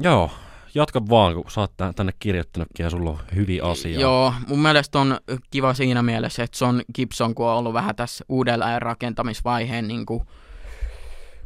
joo, 0.00 0.30
jatka 0.74 1.08
vaan, 1.10 1.34
kun 1.34 1.50
sä 1.50 1.60
oot 1.60 1.72
tänne 1.96 2.12
kirjoittanutkin 2.18 2.84
ja 2.84 2.90
sulla 2.90 3.10
on 3.10 3.18
hyviä 3.34 3.64
asioita. 3.64 4.00
Joo, 4.00 4.34
mun 4.48 4.58
mielestä 4.62 4.98
on 4.98 5.18
kiva 5.50 5.74
siinä 5.74 6.02
mielessä, 6.02 6.42
että 6.42 6.58
Son 6.58 6.82
Gibson, 6.94 7.34
kun 7.34 7.46
on 7.46 7.56
ollut 7.56 7.74
vähän 7.74 7.96
tässä 7.96 8.24
uudelleen 8.28 8.82
rakentamisvaiheen 8.82 9.88
niin 9.88 10.06
kuin 10.06 10.26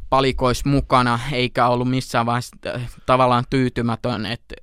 palikois 0.09 0.65
mukana, 0.65 1.19
eikä 1.31 1.67
ollut 1.67 1.89
missään 1.89 2.25
vaiheessa 2.25 2.57
tavallaan 3.05 3.43
tyytymätön, 3.49 4.25
että 4.25 4.55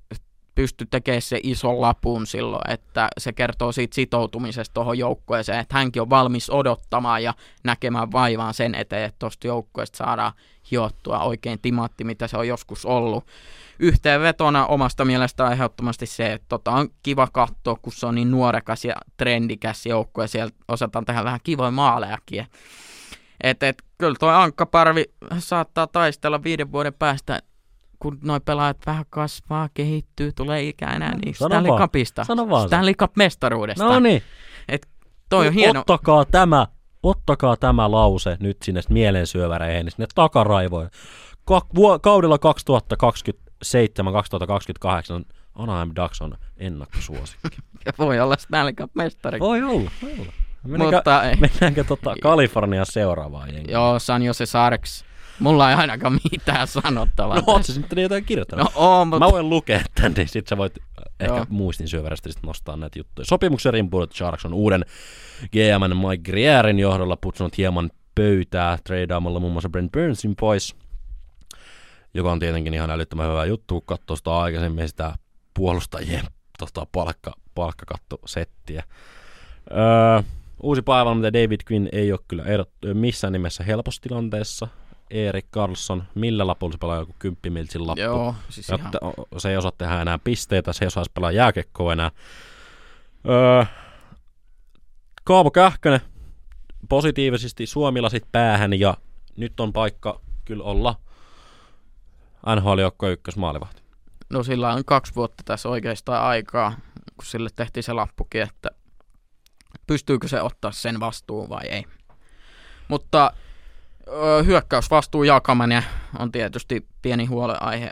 pysty 0.57 0.87
tekemään 0.87 1.23
se 1.23 1.41
ison 1.43 1.81
lapun 1.81 2.27
silloin, 2.27 2.71
että 2.71 3.09
se 3.19 3.33
kertoo 3.33 3.73
siitä 3.73 3.95
sitoutumisesta 3.95 4.75
tuohon 4.75 4.99
joukkueeseen, 4.99 5.61
että 5.61 5.75
hänkin 5.75 6.03
on 6.03 6.11
valmis 6.11 6.51
odottamaan 6.51 7.23
ja 7.23 7.35
näkemään 7.65 8.13
vaivaan 8.13 8.55
sen 8.55 8.75
eteen, 8.75 9.05
että 9.05 9.19
tuosta 9.19 9.47
joukkueesta 9.47 9.97
saadaan 9.97 10.33
hiottua 10.71 11.19
oikein 11.19 11.59
timatti, 11.59 12.05
mitä 12.05 12.27
se 12.27 12.37
on 12.37 12.49
joskus 12.49 12.87
ollut. 12.87 13.25
Yhteenvetona 13.79 14.67
omasta 14.67 15.05
mielestä 15.05 15.51
ehdottomasti 15.51 16.07
se, 16.07 16.33
että 16.33 16.47
tota 16.49 16.71
on 16.71 16.89
kiva 17.03 17.29
katsoa, 17.33 17.77
kun 17.83 17.93
se 17.93 18.07
on 18.07 18.15
niin 18.15 18.31
nuorekas 18.31 18.85
ja 18.85 18.95
trendikäs 19.17 19.87
joukkue, 19.87 20.25
ja 20.25 20.29
siellä 20.29 20.51
osataan 20.69 21.05
tehdä 21.05 21.25
vähän 21.25 21.41
kivoja 21.45 21.71
maalejakin. 21.71 22.47
Et, 23.41 23.63
et, 23.63 23.83
kyllä 23.99 24.17
tuo 24.21 24.29
Ankkaparvi 24.29 25.05
saattaa 25.39 25.87
taistella 25.87 26.43
viiden 26.43 26.73
vuoden 26.73 26.95
päästä 26.95 27.41
kun 27.99 28.19
noi 28.23 28.41
pelaajat 28.41 28.77
vähän 28.87 29.05
kasvaa, 29.11 29.69
kehittyy, 29.75 30.33
tulee 30.33 30.63
ikää 30.63 30.93
enää, 30.97 31.15
niin 31.15 31.35
Sano 31.35 31.49
Stanley 31.49 31.71
vaan. 31.71 31.83
Cupista. 31.83 32.25
Sano 32.25 32.49
vaan. 32.49 32.69
Stanley 32.69 32.95
Cup-mestaruudesta. 32.95 33.85
No 33.85 34.01
niin. 34.01 34.23
Et 34.69 34.89
toi 35.29 35.47
on 35.47 35.53
hieno. 35.53 35.81
Ottakaa 35.81 36.25
tämä, 36.25 36.67
ottakaa 37.03 37.57
tämä 37.57 37.91
lause 37.91 38.37
nyt 38.41 38.63
sinne 38.63 38.81
mielensyöväreihin, 38.91 39.85
niin 39.85 39.93
sinne 39.93 40.07
takaraivoihin. 40.15 40.91
Ka- 41.45 41.67
vu- 41.75 41.99
kaudella 41.99 42.37
2027-2028 42.37 42.39
Anaheim 45.55 45.91
Ducks 45.97 46.23
on 46.23 46.35
ennakkosuosikki. 46.57 47.59
ja 47.87 47.93
voi 47.99 48.21
olla 48.21 48.37
Stanley 48.39 48.73
Cup-mestari. 48.73 49.41
Voi 49.41 49.63
olla, 49.63 49.91
voi 50.03 50.13
olla. 50.13 50.33
Mennäänkö, 50.65 50.97
Mutta, 50.97 51.23
mennäänkö 51.41 51.85
tota 51.85 52.15
Kaliforniaan 52.23 52.87
seuraavaan 52.91 53.49
jengiin? 53.55 53.73
Joo, 53.73 53.99
San 53.99 54.23
Jose 54.23 54.47
Sarks 54.47 55.05
Mulla 55.41 55.71
ei 55.71 55.77
ainakaan 55.77 56.19
mitään 56.33 56.67
sanottavaa. 56.67 57.37
No 57.37 57.43
oot 57.47 57.65
sä 57.65 57.73
sitten 57.73 58.03
jotain 58.03 58.25
kirjoittanut? 58.25 58.65
No 58.65 58.71
oon, 58.75 59.09
mutta... 59.09 59.27
Mä 59.27 59.33
voin 59.33 59.51
lukea 59.51 59.81
tän, 59.95 60.13
niin 60.17 60.29
sit 60.29 60.47
sä 60.47 60.57
voit 60.57 60.79
ehkä 61.21 61.37
Joo. 61.37 61.47
muistin 61.49 61.89
syövärästä 61.89 62.33
sit 62.33 62.43
nostaa 62.43 62.77
näitä 62.77 62.99
juttuja. 62.99 63.27
Sopimuksen 63.27 63.73
rimpuilut 63.73 64.13
Sharks 64.13 64.45
on 64.45 64.55
uuden 64.55 64.85
GM 65.53 66.07
Mike 66.09 66.31
Grierin 66.31 66.79
johdolla 66.79 67.17
putsunut 67.17 67.59
hieman 67.59 67.91
pöytää 68.15 68.79
treidaamalla 68.85 69.41
muun 69.41 69.53
muassa 69.53 69.69
Brent 69.69 69.93
Burnsin 69.93 70.37
pois, 70.37 70.77
joka 72.15 72.33
on 72.33 72.39
tietenkin 72.39 72.75
ihan 72.75 72.91
älyttömän 72.91 73.31
hyvä 73.31 73.45
juttu, 73.45 73.75
kun 73.75 73.87
katsoo 73.87 74.17
sitä 74.17 74.39
aikaisemmin 74.39 74.89
sitä 74.89 75.15
puolustajien 75.55 76.25
tota, 76.59 76.87
palkka, 76.93 77.33
palkkakattosettiä. 77.55 78.83
Öö, 79.71 80.23
uusi 80.63 80.83
päivä, 80.83 81.15
mitä 81.15 81.33
David 81.33 81.61
Quinn 81.73 81.89
ei 81.93 82.13
ole 82.13 82.21
kyllä 82.29 82.45
erot, 82.45 82.71
missään 82.95 83.33
nimessä 83.33 83.65
helpossa 83.65 84.03
tilanteessa. 84.03 84.69
Erik 85.11 85.47
Karlsson, 85.51 86.05
millä 86.15 86.47
lapulla 86.47 86.73
se 86.73 86.79
pelaa 86.79 86.97
joku 86.97 87.15
kymppimiltsin 87.19 87.87
lappu. 87.87 88.03
Joo, 88.03 88.35
siis 88.49 88.69
ihan... 88.69 88.91
Se 89.39 89.51
ei 89.51 89.57
osaa 89.57 89.73
tehdä 89.79 90.03
enää 90.03 90.19
pisteitä, 90.19 90.73
se 90.73 90.85
ei 90.85 90.87
osaa 90.87 91.05
pelaa 91.15 91.33
jääkekkoa 91.33 91.93
enää. 91.93 92.11
Öö, 93.29 93.65
Kaavo 95.25 95.51
Kähkönen 95.51 96.01
positiivisesti 96.89 97.67
suomilasit 97.67 98.25
päähän 98.33 98.81
ja 98.81 98.97
nyt 99.37 99.61
on 99.61 99.73
paikka 99.73 100.21
kyllä 100.45 100.65
olla 100.65 100.95
nhl 102.57 102.79
joukko 102.79 103.09
ykkösmaalivahti. 103.09 103.83
No 104.31 104.43
sillä 104.43 104.73
on 104.73 104.85
kaksi 104.85 105.15
vuotta 105.15 105.43
tässä 105.47 105.69
oikeastaan 105.69 106.25
aikaa, 106.25 106.77
kun 107.17 107.27
sille 107.27 107.49
tehtiin 107.57 107.85
se 107.85 107.93
lappukin, 107.93 108.43
että 108.43 108.71
pystyykö 109.87 110.29
se 110.29 110.43
ottaa 110.43 110.73
sen 110.73 111.01
vastuun 111.01 111.49
vai 111.49 111.67
ei. 111.67 111.85
Mutta 112.89 113.33
hyökkäysvastuu 114.47 115.23
jakaminen 115.23 115.85
on 116.19 116.33
tietysti 116.33 116.87
pieni 117.03 117.25
huoleaihe 117.25 117.91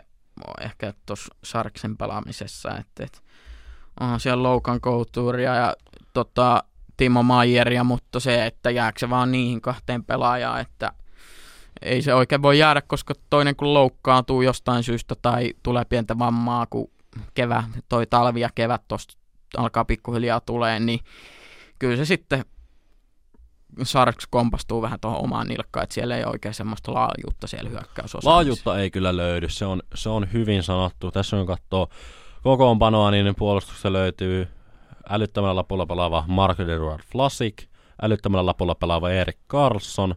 ehkä 0.61 0.93
tuossa 1.05 1.35
Sarksen 1.43 1.97
pelaamisessa, 1.97 2.77
että, 2.77 3.03
että 3.03 3.19
onhan 3.99 4.19
siellä 4.19 4.43
Loukan 4.43 4.81
Couturia 4.81 5.55
ja 5.55 5.73
tota, 6.13 6.63
Timo 6.97 7.23
Maieria, 7.23 7.83
mutta 7.83 8.19
se, 8.19 8.45
että 8.45 8.69
jääkö 8.69 8.99
se 8.99 9.09
vaan 9.09 9.31
niihin 9.31 9.61
kahteen 9.61 10.03
pelaajaan, 10.03 10.61
että 10.61 10.91
ei 11.81 12.01
se 12.01 12.13
oikein 12.13 12.41
voi 12.41 12.59
jäädä, 12.59 12.81
koska 12.81 13.13
toinen 13.29 13.55
kun 13.55 13.73
loukkaantuu 13.73 14.41
jostain 14.41 14.83
syystä 14.83 15.15
tai 15.21 15.53
tulee 15.63 15.85
pientä 15.85 16.19
vammaa, 16.19 16.65
kun 16.65 16.91
kevä, 17.33 17.63
toi 17.89 18.07
talvi 18.07 18.39
ja 18.39 18.49
kevät 18.55 18.81
tuosta 18.87 19.13
alkaa 19.57 19.85
pikkuhiljaa 19.85 20.39
tulee, 20.39 20.79
niin 20.79 20.99
kyllä 21.79 21.97
se 21.97 22.05
sitten 22.05 22.45
Sarks 23.83 24.27
kompastuu 24.29 24.81
vähän 24.81 24.99
tuohon 24.99 25.23
omaan 25.23 25.47
nilkkaan, 25.47 25.83
että 25.83 25.93
siellä 25.93 26.17
ei 26.17 26.23
oikein 26.23 26.53
semmoista 26.53 26.93
laajuutta 26.93 27.47
siellä 27.47 27.69
hyökkäysosaamisessa. 27.69 28.29
Laajuutta 28.29 28.79
ei 28.79 28.91
kyllä 28.91 29.17
löydy, 29.17 29.49
se 29.49 29.65
on, 29.65 29.81
se 29.95 30.09
on 30.09 30.33
hyvin 30.33 30.63
sanottu. 30.63 31.11
Tässä 31.11 31.37
on 31.37 31.45
katsoo 31.45 31.87
kokoonpanoa, 32.43 33.11
niin 33.11 33.35
puolustuksessa 33.35 33.93
löytyy 33.93 34.47
älyttömällä 35.09 35.55
lapulla 35.55 35.85
pelaava 35.85 36.23
Mark 36.27 36.59
Eduard 36.59 37.03
Flasik, 37.11 37.63
älyttömällä 38.01 38.45
lapulla 38.45 38.75
pelaava 38.75 39.09
Erik 39.09 39.37
Carlson, 39.49 40.15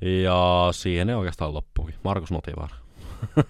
ja 0.00 0.68
siihen 0.72 1.06
ne 1.06 1.16
oikeastaan 1.16 1.54
loppuukin. 1.54 1.94
Markus 2.04 2.30
Motivar. 2.30 2.68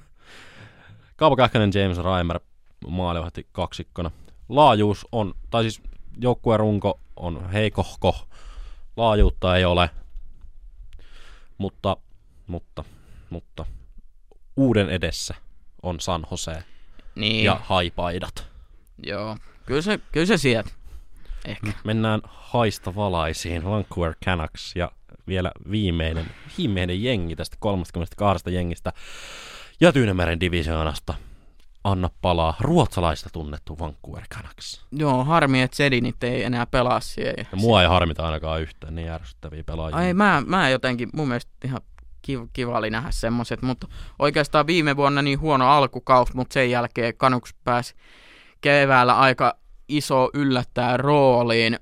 Kaapo 1.17 1.37
Kähkönen, 1.37 1.71
James 1.75 1.99
Reimer, 1.99 2.41
maalivahti 2.89 3.47
kaksikkona. 3.53 4.11
Laajuus 4.49 5.07
on, 5.13 5.35
tai 5.51 5.63
siis 5.63 5.83
joukkueen 6.21 6.61
runko 6.61 7.01
on 7.17 7.51
heikohko, 7.51 8.17
laajuutta 9.01 9.57
ei 9.57 9.65
ole, 9.65 9.91
mutta, 11.59 11.97
mutta, 12.47 12.85
mutta 13.31 13.67
uuden 14.57 14.91
edessä 14.91 15.35
on 15.83 16.01
San 16.01 16.27
Jose 16.31 16.65
niin. 17.15 17.45
ja 17.45 17.61
haipaidat. 17.65 18.47
Joo, 19.07 19.37
kyllä 19.67 19.83
se, 19.83 20.01
kyllä 20.13 20.27
se 20.27 20.37
sieltä. 20.37 20.71
Ehkä. 21.45 21.73
Mennään 21.85 22.21
haista 22.25 22.95
valaisiin, 22.95 23.65
Vancouver 23.65 24.15
Canucks 24.25 24.77
ja 24.77 24.93
vielä 25.27 25.53
viimeinen, 25.71 26.27
viimeinen 26.59 27.03
jengi 27.03 27.37
tästä 27.37 27.57
32 27.61 28.55
jengistä 28.55 28.93
ja 29.81 29.93
Tyynemeren 29.93 30.41
divisioonasta. 30.41 31.15
Anna 31.85 32.11
palaa 32.23 32.55
ruotsalaista 32.61 33.31
tunnettu 33.33 33.79
Vancouver 33.79 34.23
Canucks. 34.35 34.87
Joo, 34.93 35.25
harmi, 35.25 35.63
että 35.63 35.77
Sedinit 35.77 36.25
ei 36.25 36.45
enää 36.45 36.67
pelaa 36.67 37.01
siellä. 37.01 37.45
Ja 37.53 37.57
mua 37.59 37.83
ei 37.83 37.89
harmita 37.89 38.27
ainakaan 38.27 38.61
yhtään 38.63 38.95
niin 38.95 39.07
järsyttäviä 39.07 39.65
pelaajia. 39.65 39.97
Ai 39.97 40.15
mä, 40.15 40.43
mä 40.47 40.69
jotenkin, 40.69 41.09
mun 41.13 41.29
mielestä 41.29 41.53
ihan 41.65 41.81
kiva, 42.23 42.47
kiva 42.53 42.79
oli 42.79 42.91
nähdä 42.91 43.11
semmoset, 43.11 43.63
mutta 43.63 43.89
oikeastaan 44.19 44.67
viime 44.67 44.97
vuonna 44.97 45.23
niin 45.23 45.41
huono 45.41 45.69
alkukaus, 45.71 46.35
mutta 46.35 46.55
sen 46.55 46.71
jälkeen 46.71 47.15
Canucks 47.15 47.55
pääsi 47.65 47.95
keväällä 48.61 49.19
aika 49.19 49.57
iso 49.89 50.31
yllättää 50.35 50.97
rooliin. 50.97 51.79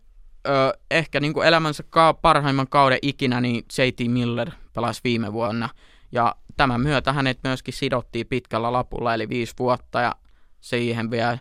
Ö, 0.48 0.78
ehkä 0.90 1.20
niin 1.20 1.32
kuin 1.32 1.46
elämänsä 1.46 1.82
ka- 1.90 2.14
parhaimman 2.14 2.68
kauden 2.68 2.98
ikinä, 3.02 3.40
niin 3.40 3.64
JT 3.78 4.08
Miller 4.08 4.50
pelasi 4.72 5.00
viime 5.04 5.32
vuonna. 5.32 5.68
Ja 6.12 6.34
tämän 6.58 6.80
myötä 6.80 7.12
hänet 7.12 7.38
myöskin 7.44 7.74
sidottiin 7.74 8.26
pitkällä 8.26 8.72
lapulla, 8.72 9.14
eli 9.14 9.28
viisi 9.28 9.54
vuotta, 9.58 10.00
ja 10.00 10.14
siihen 10.60 11.10
vielä 11.10 11.38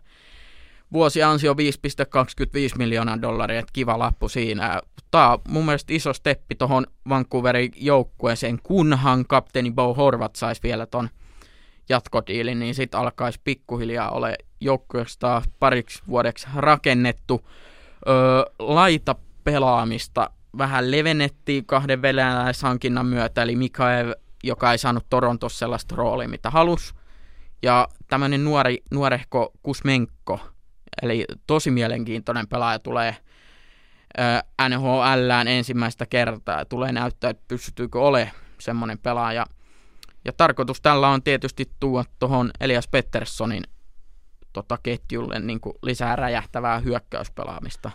vuosiansio 0.94 1.54
5,25 1.54 1.60
miljoonaa 2.78 3.22
dollaria, 3.22 3.60
että 3.60 3.74
kiva 3.74 4.00
lappu 4.00 4.30
siinä. 4.30 4.82
Tämä 5.12 5.32
on 5.32 5.40
mun 5.48 5.66
mielestä 5.66 5.94
iso 5.94 6.14
steppi 6.14 6.56
tuohon 6.56 6.88
Vancouverin 7.10 7.72
joukkueeseen, 7.76 8.60
kunhan 8.64 9.26
kapteeni 9.28 9.72
Bo 9.72 9.94
Horvat 9.94 10.36
saisi 10.36 10.64
vielä 10.64 10.86
ton 10.86 11.10
jatkodiilin, 11.90 12.60
niin 12.60 12.76
sitten 12.76 13.00
alkaisi 13.00 13.42
pikkuhiljaa 13.44 14.10
ole 14.10 14.36
joukkueesta 14.62 15.42
pariksi 15.60 16.04
vuodeksi 16.08 16.48
rakennettu. 16.56 17.48
Öö, 18.08 18.16
laita 18.60 19.16
pelaamista 19.44 20.30
vähän 20.58 20.92
levennettiin 20.92 21.66
kahden 21.66 22.02
venäläishankinnan 22.02 23.06
myötä, 23.06 23.44
eli 23.44 23.56
Mikaev, 23.56 24.12
joka 24.48 24.72
ei 24.72 24.78
saanut 24.78 25.06
Torontossa 25.10 25.60
sellaista 25.60 25.96
roolia, 25.96 26.28
mitä 26.28 26.50
halus. 26.50 26.96
Ja 27.64 27.88
tämmöinen 28.08 28.44
nuori, 28.44 28.84
nuorehko 28.92 29.52
Kusmenko, 29.64 30.40
eli 31.02 31.26
tosi 31.48 31.72
mielenkiintoinen 31.72 32.48
pelaaja 32.48 32.80
tulee 32.80 33.18
NHLään 34.70 35.48
ensimmäistä 35.48 36.06
kertaa 36.06 36.66
tulee 36.66 36.92
näyttää, 36.92 37.30
että 37.30 37.44
pystyykö 37.48 38.02
ole 38.02 38.32
semmoinen 38.60 39.00
pelaaja. 39.00 39.46
Ja 40.26 40.34
tarkoitus 40.34 40.82
tällä 40.82 41.10
on 41.10 41.24
tietysti 41.24 41.72
tuoda 41.80 42.10
tuohon 42.20 42.52
Elias 42.60 42.88
Petterssonin 42.88 43.64
tota, 44.54 44.78
ketjulle 44.84 45.40
niin 45.40 45.60
kuin 45.60 45.74
lisää 45.82 46.16
räjähtävää 46.16 46.80
hyökkäyspelaamista. 46.80 47.92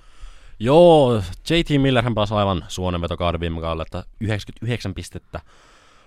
Joo, 0.59 1.23
JT 1.51 1.83
Millerhän 1.83 2.15
pelasi 2.15 2.35
aivan 2.35 2.65
suonenvetokauden 2.69 3.41
viime 3.41 3.61
kaudella, 3.61 3.83
että 3.83 4.05
99 4.21 4.95
pistettä 4.95 5.41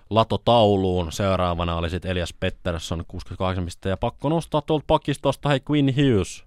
latotauluun. 0.10 1.12
Seuraavana 1.12 1.76
oli 1.76 1.90
sitten 1.90 2.12
Elias 2.12 2.34
Pettersson 2.34 3.04
68 3.08 3.66
pistettä 3.66 3.90
ja 3.90 3.98
pakko 3.98 4.30
nostaa 4.30 4.62
tuolta 4.62 4.86
pakistosta 4.88 5.50
hei 5.50 5.60
Quinn 5.72 5.96
Hughes 5.96 6.46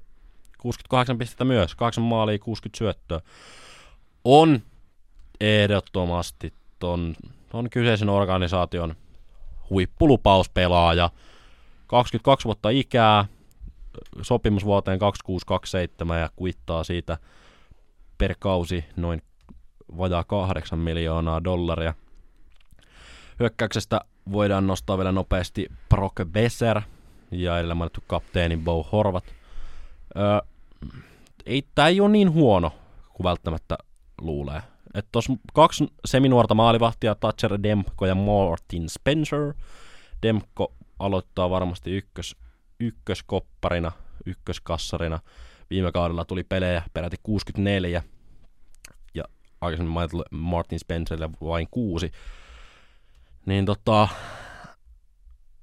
68 0.58 1.18
pistettä 1.18 1.44
myös, 1.44 1.74
8 1.74 2.04
maalia, 2.04 2.38
60 2.38 2.78
syöttöä. 2.78 3.20
On 4.24 4.60
ehdottomasti 5.40 6.52
ton, 6.78 7.16
ton 7.48 7.70
kyseisen 7.70 8.08
organisaation 8.08 8.94
huippulupauspelaaja. 9.70 11.10
22 11.86 12.44
vuotta 12.44 12.70
ikää, 12.70 13.24
sopimus 14.22 14.64
vuoteen 14.64 14.98
2627 14.98 16.20
ja 16.20 16.30
kuittaa 16.36 16.84
siitä 16.84 17.18
per 18.18 18.34
kausi 18.38 18.84
noin 18.96 19.22
vajaa 19.98 20.24
8 20.24 20.78
miljoonaa 20.78 21.44
dollaria. 21.44 21.94
Hyökkäyksestä 23.40 24.00
voidaan 24.32 24.66
nostaa 24.66 24.98
vielä 24.98 25.12
nopeasti 25.12 25.66
Brock 25.88 26.14
Besser 26.32 26.82
ja 27.30 27.58
edellä 27.58 27.74
mainittu 27.74 28.00
kapteeni 28.06 28.56
Bo 28.56 28.88
Horvat. 28.92 29.24
Öö, 30.16 30.38
ei, 31.46 31.62
tää 31.74 31.88
ei 31.88 32.00
ole 32.00 32.08
niin 32.08 32.32
huono 32.32 32.72
kuin 33.12 33.24
välttämättä 33.24 33.78
luulee. 34.20 34.62
Että 34.94 35.08
tuossa 35.12 35.32
kaksi 35.54 35.86
seminuorta 36.04 36.54
maalivahtia, 36.54 37.14
Thatcher 37.14 37.58
Demko 37.62 38.06
ja 38.06 38.14
Martin 38.14 38.88
Spencer. 38.88 39.54
Demko 40.22 40.72
aloittaa 40.98 41.50
varmasti 41.50 41.90
ykkös, 41.90 42.36
ykköskopparina, 42.80 43.92
ykköskassarina. 44.26 45.20
Viime 45.70 45.92
kaudella 45.92 46.24
tuli 46.24 46.44
pelejä 46.44 46.82
peräti 46.92 47.16
64 47.22 48.02
ja 49.14 49.24
aikaisemmin 49.60 49.92
mainittu 49.92 50.22
Martin 50.30 50.78
Spencerille 50.78 51.30
vain 51.40 51.68
kuusi. 51.70 52.12
Niin 53.48 53.64
tota, 53.66 54.08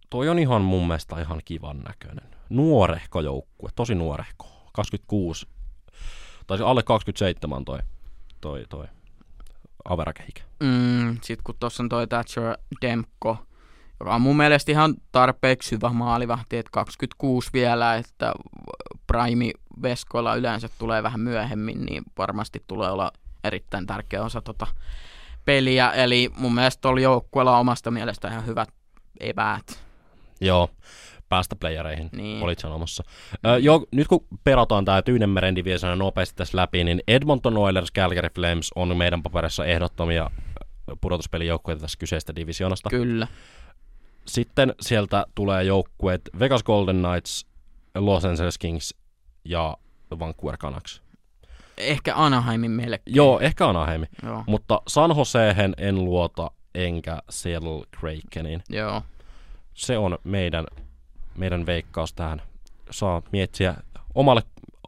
toi 0.09 0.29
on 0.29 0.39
ihan 0.39 0.61
mun 0.61 0.87
mielestä 0.87 1.21
ihan 1.21 1.41
kivan 1.45 1.79
näköinen. 1.79 2.35
Nuorehko 2.49 3.21
joukkue, 3.21 3.69
tosi 3.75 3.95
nuorehko. 3.95 4.47
26, 4.73 5.47
tai 6.47 6.57
alle 6.61 6.83
27 6.83 7.65
toi, 7.65 7.79
toi, 8.41 8.65
toi 8.69 8.85
averakehikä. 9.85 10.41
Mm, 10.63 11.17
Sitten 11.21 11.43
kun 11.43 11.55
tuossa 11.59 11.83
on 11.83 11.89
toi 11.89 12.07
Thatcher 12.07 12.57
Demko, 12.81 13.37
joka 13.99 14.15
on 14.15 14.21
mun 14.21 14.37
mielestä 14.37 14.71
ihan 14.71 14.95
tarpeeksi 15.11 15.75
hyvä 15.75 15.89
maalivahti, 15.89 16.57
että 16.57 16.71
26 16.71 17.49
vielä, 17.53 17.95
että 17.95 18.33
Prime 19.07 19.51
Veskoilla 19.81 20.35
yleensä 20.35 20.69
tulee 20.79 21.03
vähän 21.03 21.19
myöhemmin, 21.19 21.85
niin 21.85 22.03
varmasti 22.17 22.63
tulee 22.67 22.91
olla 22.91 23.11
erittäin 23.43 23.87
tärkeä 23.87 24.23
osa 24.23 24.41
tota 24.41 24.67
peliä. 25.45 25.91
Eli 25.91 26.29
mun 26.37 26.55
mielestä 26.55 26.87
oli 26.89 27.01
joukkueella 27.03 27.57
omasta 27.57 27.91
mielestä 27.91 28.27
ihan 28.27 28.45
hyvät 28.45 28.69
eväät. 29.19 29.83
Joo, 30.41 30.69
päästä 31.29 31.55
playereihin, 31.55 32.09
Niin. 32.11 32.43
olit 32.43 32.59
sanomassa. 32.59 33.03
Ö, 33.45 33.57
jo, 33.57 33.85
nyt 33.91 34.07
kun 34.07 34.25
perataan 34.43 34.85
tämä 34.85 35.01
Tyynemeren 35.01 35.55
divisioona 35.55 35.95
nopeasti 35.95 36.35
tässä 36.35 36.57
läpi, 36.57 36.83
niin 36.83 37.01
Edmonton 37.07 37.57
Oilers 37.57 37.91
Calgary 37.91 38.29
Flames 38.35 38.71
on 38.75 38.97
meidän 38.97 39.23
paperissa 39.23 39.65
ehdottomia 39.65 40.29
pudotuspelijoukkueita 41.01 41.81
tässä 41.81 41.97
kyseistä 41.99 42.35
divisioonasta. 42.35 42.89
Kyllä. 42.89 43.27
Sitten 44.27 44.75
sieltä 44.81 45.25
tulee 45.35 45.63
joukkueet 45.63 46.21
Vegas 46.39 46.63
Golden 46.63 47.03
Knights, 47.03 47.45
Los 47.95 48.25
Angeles 48.25 48.57
Kings 48.57 48.95
ja 49.45 49.77
Vancouver 50.19 50.57
Canucks. 50.57 51.01
Ehkä 51.77 52.15
Anaheimin 52.15 52.71
melkein. 52.71 53.15
Joo, 53.15 53.39
ehkä 53.39 53.67
Anaheim. 53.67 54.05
Joo. 54.23 54.43
Mutta 54.47 54.81
San 54.87 55.13
Joseen 55.17 55.73
en 55.77 56.05
luota, 56.05 56.51
enkä 56.75 57.21
Seattle 57.29 57.83
Krakeniin. 57.99 58.63
Joo. 58.69 59.01
Se 59.73 59.97
on 59.97 60.17
meidän, 60.23 60.65
meidän 61.37 61.65
veikkaus 61.65 62.13
tähän. 62.13 62.41
Saa 62.91 63.21
miettiä 63.31 63.75
omalle, 64.15 64.41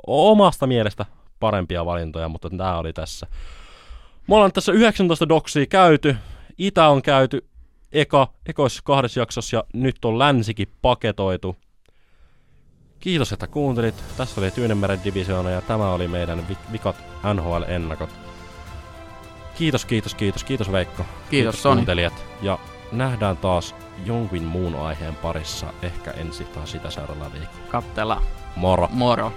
omasta 0.07 0.67
mielestä 0.67 1.05
parempia 1.39 1.85
valintoja, 1.85 2.29
mutta 2.29 2.49
tämä 2.49 2.77
oli 2.77 2.93
tässä. 2.93 3.27
Me 4.27 4.35
ollaan 4.35 4.51
tässä 4.51 4.71
19 4.71 5.29
doksia 5.29 5.65
käyty. 5.65 6.15
Itä 6.57 6.87
on 6.87 7.01
käyty 7.01 7.47
eka, 7.91 8.27
ekoissa 8.45 8.81
kahdessa 8.83 9.19
jaksossa 9.19 9.57
ja 9.57 9.63
nyt 9.73 10.05
on 10.05 10.19
länsikin 10.19 10.67
paketoitu. 10.81 11.55
Kiitos, 12.99 13.31
että 13.31 13.47
kuuntelit. 13.47 14.03
Tässä 14.17 14.41
oli 14.41 14.51
Tyynemeren 14.51 14.99
divisioona 15.03 15.49
ja 15.49 15.61
tämä 15.61 15.89
oli 15.93 16.07
meidän 16.07 16.47
vi- 16.47 16.57
vikat 16.71 16.95
NHL-ennakot. 17.33 18.09
Kiitos, 19.57 19.85
kiitos, 19.85 20.15
kiitos, 20.15 20.43
kiitos 20.43 20.71
Veikko. 20.71 21.05
Kiitos, 21.29 21.61
Soni. 21.61 21.75
kuuntelijat. 21.75 22.13
Ja 22.41 22.59
nähdään 22.91 23.37
taas 23.37 23.75
jonkin 24.05 24.43
muun 24.43 24.75
aiheen 24.75 25.15
parissa, 25.15 25.73
ehkä 25.81 26.11
ensi 26.11 26.43
tai 26.43 26.67
sitä 26.67 26.89
seuraavalla 26.89 27.31
viikolla. 27.33 27.59
Kattela. 27.69 28.21
Moro! 28.55 28.87
Moro. 28.91 29.31